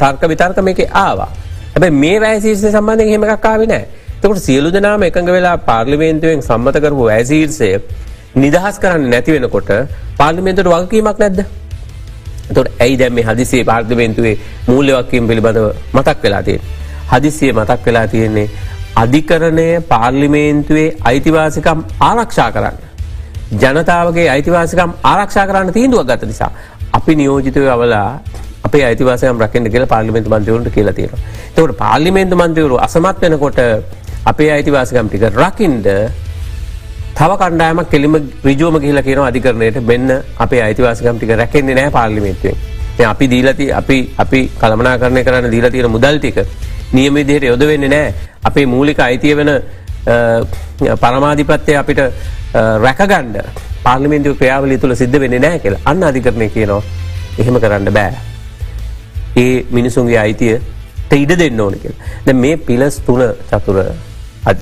[0.00, 1.30] තර්ක විතර්ක මේක ආවා.
[1.74, 3.84] හැබයි මේ වැෑසීර්සය සම්බන්ධය හෙමක්කාව නෑ
[4.20, 7.70] තකට සියලු දෙනාම එකඟ වෙලා පාර්ලිමේන්තුවෙන් සම්මත කරපු වැෑසීර්සය
[8.36, 9.72] නිදහස් කරන්න නැති වෙනකොට
[10.18, 11.40] පාර්ලිමේන්තුට වගකීමක් නැද්ද?
[12.54, 14.34] තොට ඇයි දැම් මේ හදිසේ පාර්ලිමේන්තුවේ
[14.68, 16.58] මූල්‍යවක්කීම් පිළිබඳව මතක් වෙලා තිය
[17.12, 18.48] හදිසිය මතක් වෙලා තියෙන්නේ
[18.96, 22.76] අධිකරණය පාර්ලිමේන්තුවේ අයිතිවාසිකම් ආරක්ෂා කරන්න
[23.52, 26.50] ජනතාවගේ අයිතිවාසිකම් ආරක්ෂා කරන්න තීන්දුවක් ගත නිසා.
[26.92, 28.20] අපි නියෝජිතව අවලා
[28.64, 31.12] අපේ අයිතිවාසයම් රකෙන්ට කියල පාලිමෙන්තු මන්ත්‍රවරුට කියලා තියෙන.
[31.54, 33.60] තවට පාලිමේන්තු මන්ත්‍රවරු අසමත් වෙනකොට
[34.26, 35.86] අපේ අයිතිවාසිකම් ටික රකින්ඩ
[37.18, 38.14] තව කණ්ඩායමක් කෙලිම
[38.48, 40.10] රිජෝම කියල කියන අධිකරණයට බෙන්න්න
[40.44, 42.56] අපේ අයිතිවාසිකම් ටික රැකෙන්නේ නෑ පාර්ලිමේන්තුවෙන්.
[43.12, 46.38] අපි දීලති අපි අපි කළමනා කරණය කරන්න දීලා තියෙන මුදල්ටික
[46.96, 48.14] නියමිදියට යොද වෙන්නේ නෑ
[48.48, 49.50] අපේ මූලික අයිතිය වෙන
[51.02, 52.00] පරමාධිපත්තය අපිට
[52.86, 53.36] රැකගණ්ඩ
[53.84, 56.82] පාර්ලිමෙන්තුව ක්‍රියාවලි තුළ සිද්ධ වෙන නෑ කියල අන්න අධිකරණය කියනවා
[57.40, 58.14] එහෙම කරන්න බෑ.
[59.42, 60.60] ඒ මිනිසුන්ගේ අයිතිය
[61.22, 61.96] ඉඩ දෙන්න ඕන කියල.
[62.26, 63.78] ද මේ පිලස් තුන චතුර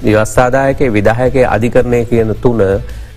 [0.03, 2.63] ව්‍යවස්සාදායක විදාහයක අධිකරණය කියන තුන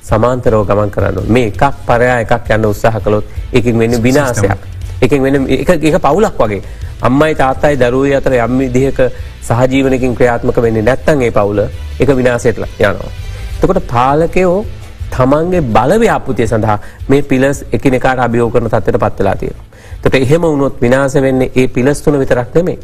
[0.03, 4.59] සමාන්තරව ගමන් කරන්න මේ එකක් පරයා එකක් යන්න උත්සාහ කළොත් එකින් වෙන්න විනාසයක්.
[5.01, 6.61] එක වෙන එක පවුලක් වගේ
[7.01, 8.99] අම්මයි තාත්තයි දරුවේ අතර යම් විදිහක
[9.41, 11.59] සහජීවනකින් ක්‍රියාත්මක වෙන්නේ නැත්තම් ඒ පවුල
[11.99, 13.11] එක විනාශයට යනවා.
[13.55, 14.65] එතකොට පාලකයෝ
[15.11, 16.77] තමන්ගේ බලව්‍යාපෘතිය සඳහා
[17.09, 19.65] මේ පිලස් එකිනෙකාට අභියෝග කරන තත්ත්වයට පත් වෙලා තියෙනවා.
[19.95, 22.79] එතකොට එහෙම වුණොත් විනාශ වෙන්නේ ඒ පිලස් තුන විතරක් නෙමෙයි.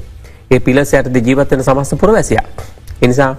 [0.51, 2.45] ඒ පිලස් යටතේ ජීවත් වෙන සමස්ත පුරවැසියා.
[3.01, 3.35] ඒ නිසා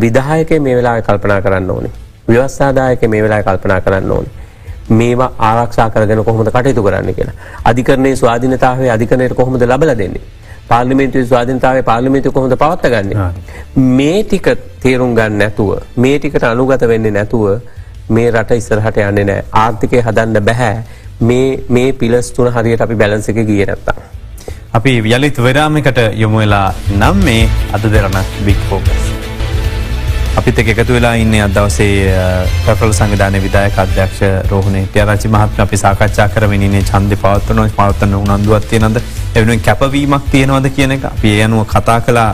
[0.00, 1.90] විධායකය මේ වෙලාවේ කල්පනා කරන්න ඕනේ.
[2.28, 4.30] ව්‍යවස්ථාදායකය මේ වෙලාවේ කල්පනා කරන්න ඕනේ.
[4.88, 7.34] මේවා ආරක්ෂා කරගෙන කොහොමද කටයුතු කරන්න කියලා.
[7.64, 10.22] අධිකරණයේ ස්වාධීනතාවය අධිකරණයට කොහොමද ලබලා දෙන්නේ?
[10.68, 13.28] පාර්ලිමේන්තුවේ ස්වාධීනතාවය පාර්ලිමේන්තුව කොහොමද පවත්වාගන්නේ?
[13.76, 14.48] මේ ටික
[14.80, 17.60] තේරුම් ගන්න නැතුව මේ ටිකට අනුගත වෙන්නේ නැතුව
[18.08, 19.44] මේ රට ඉස්සරහට යන්නේ නැහැ.
[19.52, 20.74] ආර්ථිකය හදන්න බෑ.
[21.20, 24.02] මේ මේ පිලස් තුන හරියට අපි බැලන්ස් එක ගියේ නැත්තම්.
[24.72, 29.11] අපි යළිත් විරාමයකට යොමු වෙලා නම් මේ අද දෙරන බික් ෆෝකස්.
[30.36, 32.12] අපිත් එක්ක එකතු වෙලා ඉන්නේ අද දවසේ
[32.66, 38.68] ප්‍රකල් සංවිධානය විදායක අධ්‍යක්ෂ රෝහණේ පියරාචි මහත්ම අපි සාකච්ඡා කරමින් ඉන්නේ ඡන්දේ පවත්වන පවත්වන උනන්දුවක්
[38.70, 42.30] තියෙනවද ඒ වෙනුවෙන් කැපවීමක් තියෙනවද කියන එක අපි ඒ අනුව කතා කළා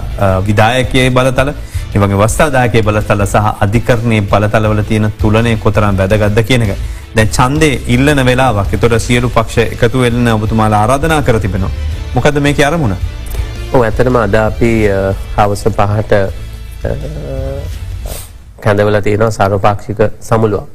[0.49, 1.51] විදායකයේ බලතල
[1.95, 6.73] ඒ වගේ වස්තාදායකයේ බලතල සහ අධිකරණයේ බලතලවල තියෙන තුලනය කොතරම් වැදගත්ද කියන එක.
[7.17, 8.73] දැන් ඡන්දේ ඉල්ලන වෙලාවක්.
[8.73, 11.71] ඒතකොට සියලු පක්ෂ එකතු වෙන්න ඔබතුමාලා ආරාධනා කර තිබෙනවා.
[12.15, 12.97] මොකද මේකේ අරමුණ?
[13.73, 14.73] ඔව් ඇත්තටම අද අපි
[15.37, 16.13] හවස පහට
[18.61, 20.69] කැඳවල තියෙනවා සර්වපාක්ෂික සමුළුවක්.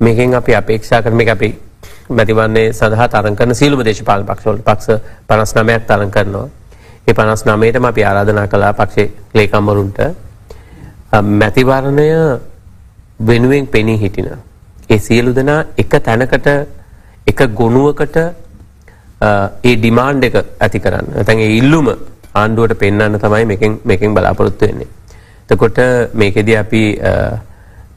[0.00, 1.48] මේකෙන් අපි අපේක්ෂා කරන මේක අපි
[2.10, 4.88] මැතිවන්නේ සඳහා තරඟ කරන සීලුම දේශපාලන පක්ෂවල පක්ෂ
[5.28, 6.48] 59ක් තරඟ කරනවා.
[7.08, 9.98] ඒ 59ටම අපි ආරාධනා කළා පක්ෂේ ලේකම්වරුන්ට
[11.40, 12.08] මැතිවරණය
[13.20, 14.28] වෙනුවෙන් පෙනී හිටින.
[14.90, 16.48] ඒ සියලු දෙනා එක තැනකට
[17.26, 21.06] එක ගොනුවකට ඒ ඩිමාන්ඩ් එක ඇති කරන්න.
[21.14, 21.86] නැත්නම් ඒ ඉල්ලුම
[22.34, 24.88] ආණ්ඩුවට පෙන්වන්න තමයි මේකෙන් මේකෙන් බලාපොරොත්තු වෙන්නේ.
[25.48, 25.78] එතකොට
[26.14, 26.82] මේකෙදී අපි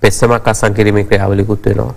[0.01, 1.93] පෙස්සමක් අත්සන් කිරීමේ ක්‍රියාවලියකුත් වෙනවා.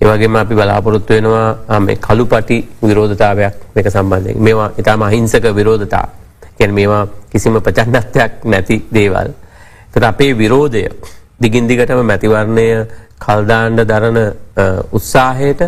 [0.00, 4.42] ඒ වගේම අපි බලාපොරොත්තු වෙනවා මේ කළු පටි විරෝධතාවයක් මේක සම්බන්ධයෙන්.
[4.46, 6.06] මේවා ඊටම අහිංසක විරෝධතා.
[6.56, 9.28] කියන්නේ මේවා කිසිම ප්‍රචණ්ඩත්වයක් නැති දේවල්.
[9.86, 10.84] ඒකට අපේ විරෝධය
[11.42, 12.66] දිගින් දිගටම මැතිවරණය
[13.18, 14.18] කල් දාන්න දරන
[14.92, 15.62] උත්සාහයට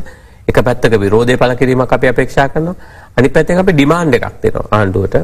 [0.49, 2.75] එක පැත්තක විරෝධය පළ කිරීමක් අපි අපේක්ෂා කරනවා.
[3.17, 5.17] අනිත් පැත්තෙන් අපි ඩිමාන්ඩ් එකක් දෙනවා ආණ්ඩුවට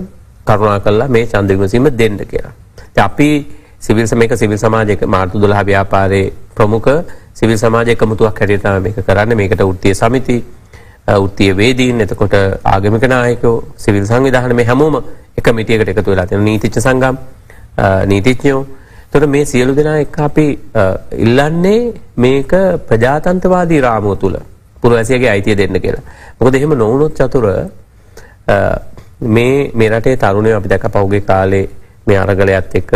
[0.47, 2.53] කරුණාකරලා මේ ඡන්ද විමසීම දෙන්න කියලා.
[2.99, 3.31] අපි
[3.81, 6.91] සිවිල් මේක සිවිල් සමාජයක මාර්තු 12 ව්‍යාපාරයේ ප්‍රමුඛ
[7.35, 9.37] සිවිල් සමාජ එකමුතුවක් හැටියට තමයි මේක කරන්නේ.
[9.41, 10.39] මේකට වෘත්තීය සමිති,
[11.23, 14.97] වෘත්තීය වේදීන්, එතකොට ආගමික නායකයෝ, සිවිල් සංවිධාන මේ හැමෝම
[15.39, 16.49] එක මිටියකට එකතු වෙලා තියෙනවා.
[16.51, 17.17] නීතිඥ සංගම්,
[18.11, 18.67] නීතිඥයෝ.
[19.07, 20.47] එතකොට මේ සියලු දෙනා එක්ක අපි
[21.25, 21.81] ඉල්ලන්නේ
[22.17, 22.53] මේක
[22.89, 24.37] ප්‍රජාතන්ත්‍රවාදී රාමුව තුල
[24.83, 26.05] පුරවැසියගේ අයිතිය දෙන්න කියලා.
[26.41, 27.47] මොකද එහෙම නොවුනොත් චතුර
[29.37, 31.67] මේ මේ රටේ තරුණයෝ අපි දැක්ක පහුගිය කාලේ
[32.07, 32.93] මේ අරගලයත් එක්ක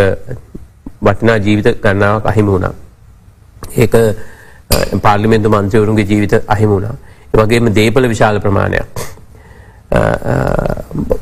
[1.05, 2.75] වටිනා ජීවිත ගණනාවක් අහිමි වුණා.
[3.77, 3.95] ඒක
[5.03, 6.95] පාර්ලිමේන්තු මන්ත්‍රීවරුන්ගේ ජීවිත අහිමි වුණා.
[7.33, 8.87] ඒ වගේම දේපල විශාල ප්‍රමාණයක්.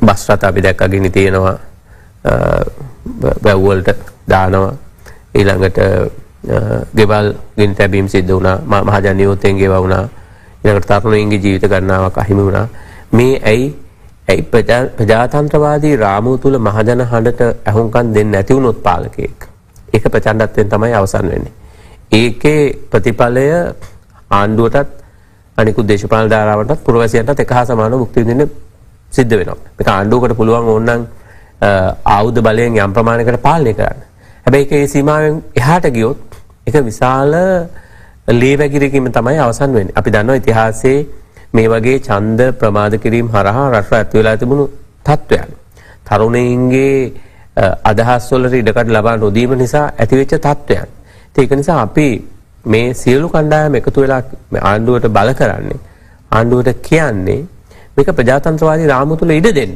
[0.07, 1.57] බස් රථ අපි දැක්කගෙන තියෙනවා.
[3.45, 3.91] වැව් වලට
[4.29, 4.73] දානවා.
[5.35, 5.79] ඊළඟට
[6.97, 8.59] ගෙවල් ගිනි තැබීම් සිද්ධ වුණා.
[8.89, 10.09] මහජන නියෝතෙන් ගෙවා වුණා.
[10.65, 12.67] ඊළඟට තරුණයින්ගේ ජීවිත ගණනාවක් අහිමි වුණා.
[13.13, 13.77] මේ ඇයි
[14.29, 14.43] ඇයි
[14.97, 19.50] ප්‍රජාතන්ත්‍රවාදී රාමුව තුල මහජන හඬට ඇහුම්කන් දෙන්නේ නැති වුණොත් පාලකයෙක්?
[19.93, 21.53] ඒක ප්‍රචණ්ඩත්වයෙන් තමයි අවසන් වෙන්නේ.
[22.13, 23.47] ඒකේ ප්‍රතිඵලය
[24.31, 24.91] ආණ්ඩුවටත්
[25.59, 28.51] අනිකුත් දේශපාලන ධාරාවටත් පුරවැසියන්ටත් එක හා සමානව භුක්ති විඳින්න
[29.13, 29.59] සිද්ධ වෙනවා.
[29.77, 31.03] මේක ආණ්ඩුවකට පුළුවන් ඕනනම්
[32.07, 34.03] ආයුධ බලයෙන් යම් ප්‍රමාණයකට පාලනය කරන්න.
[34.45, 36.19] හැබැයි ඒකේ සීමාවෙන් එහාට ගියොත්
[36.67, 37.33] ඒක විශාල
[38.33, 39.95] ලේ වැගිරීමකින් තමයි අවසන් වෙන්නේ.
[39.95, 40.99] අපි දන්නවා ඉතිහාසයේ
[41.53, 44.67] මේ වගේ ඡන්ද ප්‍රමාද කිරීම හරහා රට ඇත් වෙලා තිබුණු
[45.05, 45.51] තත්ත්වයන්.
[46.07, 47.13] තරුණයින්ගේ
[47.57, 50.89] අදහස් වලට ඉඩකඩ ලබා නොදීම නිසා ඇතිවෙච්ච තත්ත්වයන්.
[51.37, 52.09] ඒක නිසා අපි
[52.65, 54.23] මේ සියලු කණ්ඩායම් එකතු වෙලා
[54.63, 55.81] ආණ්ඩුවට බල කරන්නේ
[56.31, 57.41] ආණ්ඩුවට කියන්නේ
[57.97, 59.75] මේක ප්‍රජාතන්ත්‍රවාදී රාමුව තුල ඉඩ දෙන්න.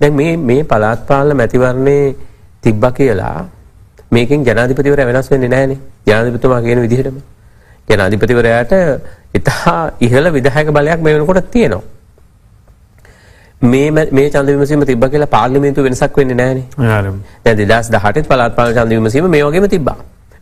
[0.00, 2.14] දැන් මේ මේ පළාත් පාලන මැතිවරණේ
[2.62, 3.48] තිබ්බා කියලා
[4.10, 5.78] මේකෙන් ජනාධිපතිවරයා වෙනස් වෙන්නේ නැහනේ.
[6.06, 7.16] ජනාධිපතිතුමා කියන විදිහටම.
[7.88, 8.72] ජනාධිපතිවරයාට
[9.34, 11.93] ඉතා ඉහළ විධායක බලයක් මේ වෙනකොට තියෙනවා.
[13.64, 16.64] මේ මේ ඡන්ද විමසීම තිබ්බා කියලා පාර්ලිමේන්තුව වෙනසක් වෙන්නේ නැහනේ.
[17.44, 19.96] දැන් 2018 පළාත් පාලන ඡන්ද විමසීම මේ වගේම තිබ්බා.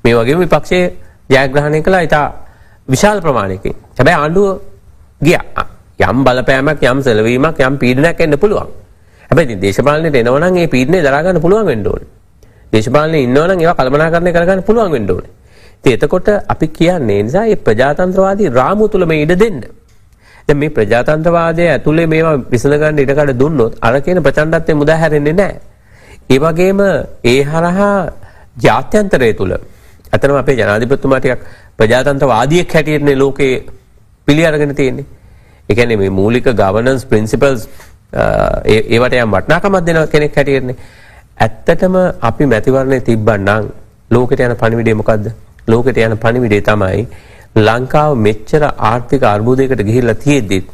[0.05, 0.87] මේ වගේම විපක්ෂයේ
[1.31, 2.27] ජයග්‍රහණය කළා ඉතා
[2.89, 3.75] විශාල ප්‍රමාණයකින්.
[3.99, 4.49] හැබැයි ආණ්ඩුව
[5.21, 5.67] ගියා.
[6.01, 8.69] යම් බලපෑමක් යම් සෙලවීමක් යම් පීඩනයක් එන්න පුළුවන්.
[9.31, 12.09] හැබැයි දේශපාලනයට එනවා නම් ඒ පීඩනය දරා ගන්න පුළුවන් වෙන්න ඕනේ.
[12.73, 15.31] දේශපාලනේ ඉන්නවා නම් ඒවා කළමනාකරණය කරගන්න පුළුවන් වෙන්න ඕනේ.
[15.79, 19.63] ඉතින් එතකොට අපි කියන්නේ නිසා මේ ප්‍රජාතන්ත්‍රවාදී රාමුව තුල මේ ඉඩ දෙන්න.
[20.49, 25.61] දැන් මේ ප්‍රජාතන්ත්‍රවාදය ඇතුලේ මේවා විසඳගන්න ඉඩකඩ දුන්නොත් අර කියන ප්‍රචණ්ඩත්වය මුදා හැරෙන්නේ නැහැ.
[26.31, 26.81] ඒ වගේම
[27.25, 27.93] ඒ හරහා
[28.57, 29.53] ජාත්‍යන්තරය තුල
[30.13, 31.47] අතනම අපේ ජනාධිපතිතුමා ටිකක්
[31.79, 33.55] ප්‍රජාතන්ත්‍රවාදියෙක් හැටියටනේ ලෝකේ
[34.29, 35.07] පිළි අරගෙන තියෙන්නේ.
[35.69, 37.69] ඒ කියන්නේ මේ මූලික governance principles
[38.15, 40.77] ඒවට යම් වටනාකමත් දෙන කෙනෙක් හැටියරන්නේ.
[41.39, 43.71] ඇත්තටම අපි මැතිවරණය තිබ්බන්නම්
[44.11, 45.27] ලෝකට යන පණිවිඩේ මොකක්ද?
[45.67, 47.07] ලෝකට යන පණිවිඩේ තමයි
[47.57, 50.67] ලංකාව මෙච්චර ආර්ථික අර්බුදයකට ගිහිල්ලා තියෙද්දිත්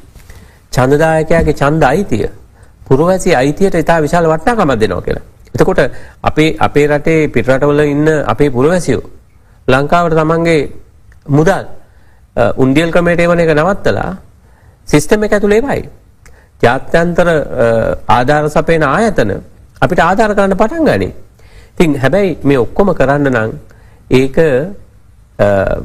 [0.73, 2.29] ඡන්දදායකයාගේ ඡන්ද අයිතිය
[2.87, 5.25] පුරවැසි අයිතියට ඉතා විශාල වටිනාකමක් දෙනවා කියලා.
[5.55, 5.81] එතකොට
[6.23, 9.03] අපේ අපේ රටේ පිටරටවල ඉන්න අපේ පුරවැසියෝ
[9.69, 10.61] ලංකාවට තමන්ගේ
[11.29, 11.65] මුදල්
[12.57, 14.11] උන්ඩියල් ක්‍රමයට එවන එක නවත්තලා
[14.89, 15.83] සිස්ටම් එක ඇතුළේ වයි.
[16.63, 17.29] ජාත්‍යන්තර
[18.09, 19.31] ආධාර සපයන ආයතන
[19.81, 21.13] අපිට ආධාර කරන්න පටන් ගනී.
[21.75, 23.51] ඉතින් හැබැයි මේ ඔක්කොම කරන්න නම්
[24.11, 24.37] ඒක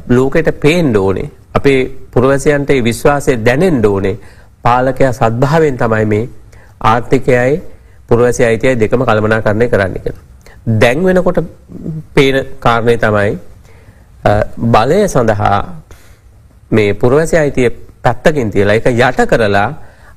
[0.08, 1.80] ලෝකෙට පේන්ඩ ඕනේ අපේ
[2.12, 4.16] පුරවැසියන්ට විශ්වාසය දැනෙන්ඩ ඕනේ
[4.62, 6.28] පාලකයා සද්භාවෙන් තමයි මේ
[6.82, 7.62] ආර්ථිකයයි
[8.08, 10.06] පුරවැසි අයිතියයි දෙකම කළමනා කරණය කරන්න එක.
[10.80, 11.38] දැන් වෙනකොට
[12.14, 13.38] පේන කාරණය තමයි
[14.74, 15.58] බලය සඳහා
[16.70, 17.70] මේ පුරවැසි අයිතිය
[18.02, 19.68] පැත්තකින් තියලා එක යට කරලා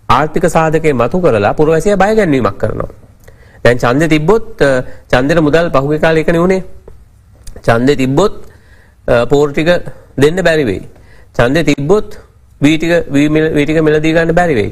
[0.10, 2.92] ආර්ථික සාධකය මතු කරලා පුරවැසිය බය ගැන්වීමක් කරනවා.
[3.64, 4.46] දැන් ඡන්දෙ තිබ්බොත්
[5.12, 6.64] ඡන්දෙට මුදල් පහුගිය කාලේ එකනේ උනේ.
[7.66, 8.47] ඡන්දෙ තිබ්බොත්
[9.08, 9.70] පෝර් ටික
[10.18, 10.82] දෙන්න බැරි වෙයි.
[11.38, 12.20] ඡන්දෙ තිබ්බොත්
[12.62, 14.72] වී ටික වී ටික මිලදී ගන්න බැරි වෙයි.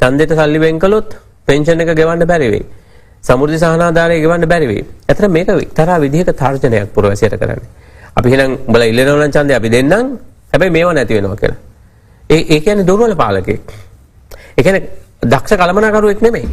[0.00, 1.16] ඡන්දෙට සල්ලි වෙන් කළොත්
[1.46, 2.64] පෙන්ෂන් එක ගෙවන්න බැරි වෙයි.
[3.24, 4.84] සමෘද්ධි සහනාධාරය ගෙවන්න බැරි වෙයි.
[5.08, 7.68] ඇතර මේක එක්තරා විදිහක තර්ජනයක් පුරවැසියට කරන්නේ.
[8.16, 10.06] අපි එහෙනම් උඹලා ඉල්ලනවා නම් ඡන්දය අපි දෙන්නම්.
[10.52, 11.60] හැබැයි මේව නැති වෙනවා කියලා.
[12.30, 13.60] ඒ ඒ කියන්නේ දුර්වල පාලකෙක්.
[14.58, 14.82] ඒ කියන්නේ
[15.22, 16.48] දක්ෂ කළමනාකරුවෙක් නෙමෙයි.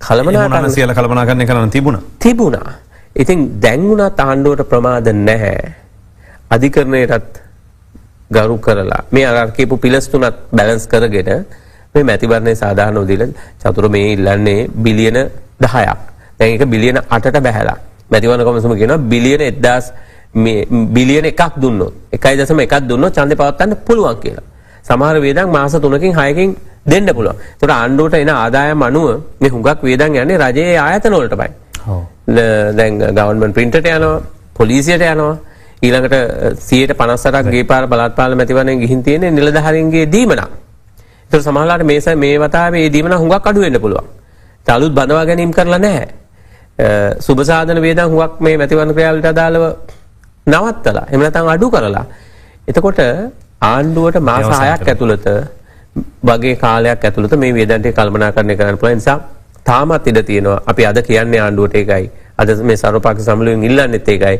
[0.00, 2.02] කළමනාකරන සියල්ල කළමනාකරණය කරන්න තිබුණා.
[2.18, 2.70] තිබුණා.
[3.16, 5.79] ඉතින් දැන් වුණත් ආණ්ඩුවට ප්‍රමාද නැහැ.
[6.50, 7.40] අධිකරණයටත්
[8.36, 11.30] ගරු කරලා මේ අර කියපු පිලස් තුනත් බැලන්ස් කරගෙන
[11.94, 13.22] මේ මැතිවරණය සාධාරණ උදිල
[13.62, 15.18] චතුර මේ ඉල්ලන්නේ බිලියන
[15.62, 15.96] 10ක්.
[16.38, 17.78] දැන් ඒක බිලියන 8ට බැහැලා.
[18.12, 19.92] මැතිවරණ කොමිසම කියනවා බිලියන 1000
[20.34, 24.46] මේ බිලියන එකක් දුන්නොත් 1.1ක් දුන්නොත් ඡන්දේ පවත්වන්න පුළුවන් කියලා.
[24.88, 26.50] සමහර වේදන් මාස 3කින් 6කින්
[26.86, 27.36] දෙන්න පුළුවන්.
[27.36, 29.08] ඒතකොට ආණ්ඩුවට එන ආදායම් අනුව
[29.40, 31.50] මේ හුඟක් වේදන් යන්නේ රජයේ ආයතන වලටමයි.
[31.92, 32.02] ඔව්.
[32.78, 34.22] දැන් ගවර්න්මන්ට් ප්‍රින්ටර්ට යනවා,
[34.58, 35.36] පොලිසියට යනවා.
[35.82, 36.14] ඊළඟට
[36.60, 40.40] 158ක් ගේ පාර බලාත්පාල මැතිවරණයෙන් ගිහින් තියෙන්නේ නිලධාරීන්ගේ දීමනක්.
[41.30, 44.08] ඒතර සමහරවිට මේ මේ වතාවේ මේ දීමන හුඟක් අඩු වෙන්න පුළුවන්.
[44.66, 46.08] අලුත් බඳවා ගැනීම කරලා නැහැ.
[47.20, 49.64] සුබ සාධන වේදන් හුඟක් මේ මැතිවරණ ක්‍රියාවලට අදාළව
[50.46, 52.04] නවත්තලා එහෙම නැත්නම් අඩු කරලා.
[52.68, 53.00] එතකොට
[53.60, 55.26] ආණ්ඩුවට මාස 6ක් ඇතුළත
[56.28, 59.18] වගේ කාලයක් ඇතුළත මේ වේදන්ටේ කල්පනාකරණය කරන්න පුළුවන් නිසා
[59.64, 60.62] තාමත් ඉඩ තියෙනවා.
[60.70, 62.10] අපි අද කියන්නේ ආණ්ඩුවට ඒකයි.
[62.40, 64.36] අද මේ සර්වපක්ෂ සම්මේලනයෙන් ඉල්ලන්නෙත් ඒකයි.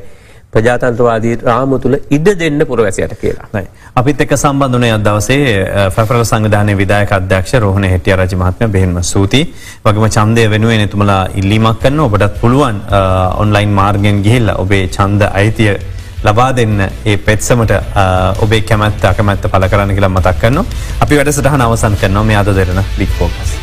[0.55, 3.63] ප්‍රජාතන්ත්‍රවාදී රාමුව තුළ ඉඩ දෙන්න පුරවැසියට කියලා.
[4.01, 5.53] අපිත් එක්ක සම්බන්ධ වුණේ අද දවසේ
[5.97, 9.45] ෆෙඩරල් සංවිධානයේ විධායක අධ්‍යක්ෂ රෝහණ හෙට්ටිආ රජ මහත්මයා බෙහෙන්ම ස්තුතියි.
[9.85, 12.09] වගේම ඡන්දය වෙනුවෙන් එතුමලා ඉල්ලීමක් කරනවා.
[12.11, 12.83] ඔබටත් පුළුවන්
[13.45, 15.73] ඔන්ලයින් මාර්ගයෙන් ගිහිල්ලා ඔබේ ඡන්ද අයිතිය
[16.25, 17.73] ලබා දෙන්න ඒ පෙත්සමට
[18.45, 20.67] ඔබේ කැමැත්ත අකමැත්ත පල කරන්න කියලා මතක් කරනවා.
[21.07, 23.57] අපි වැඩසටහන අවසන් කරනවා මේ අද දෙරන බික් ෆෝකස්.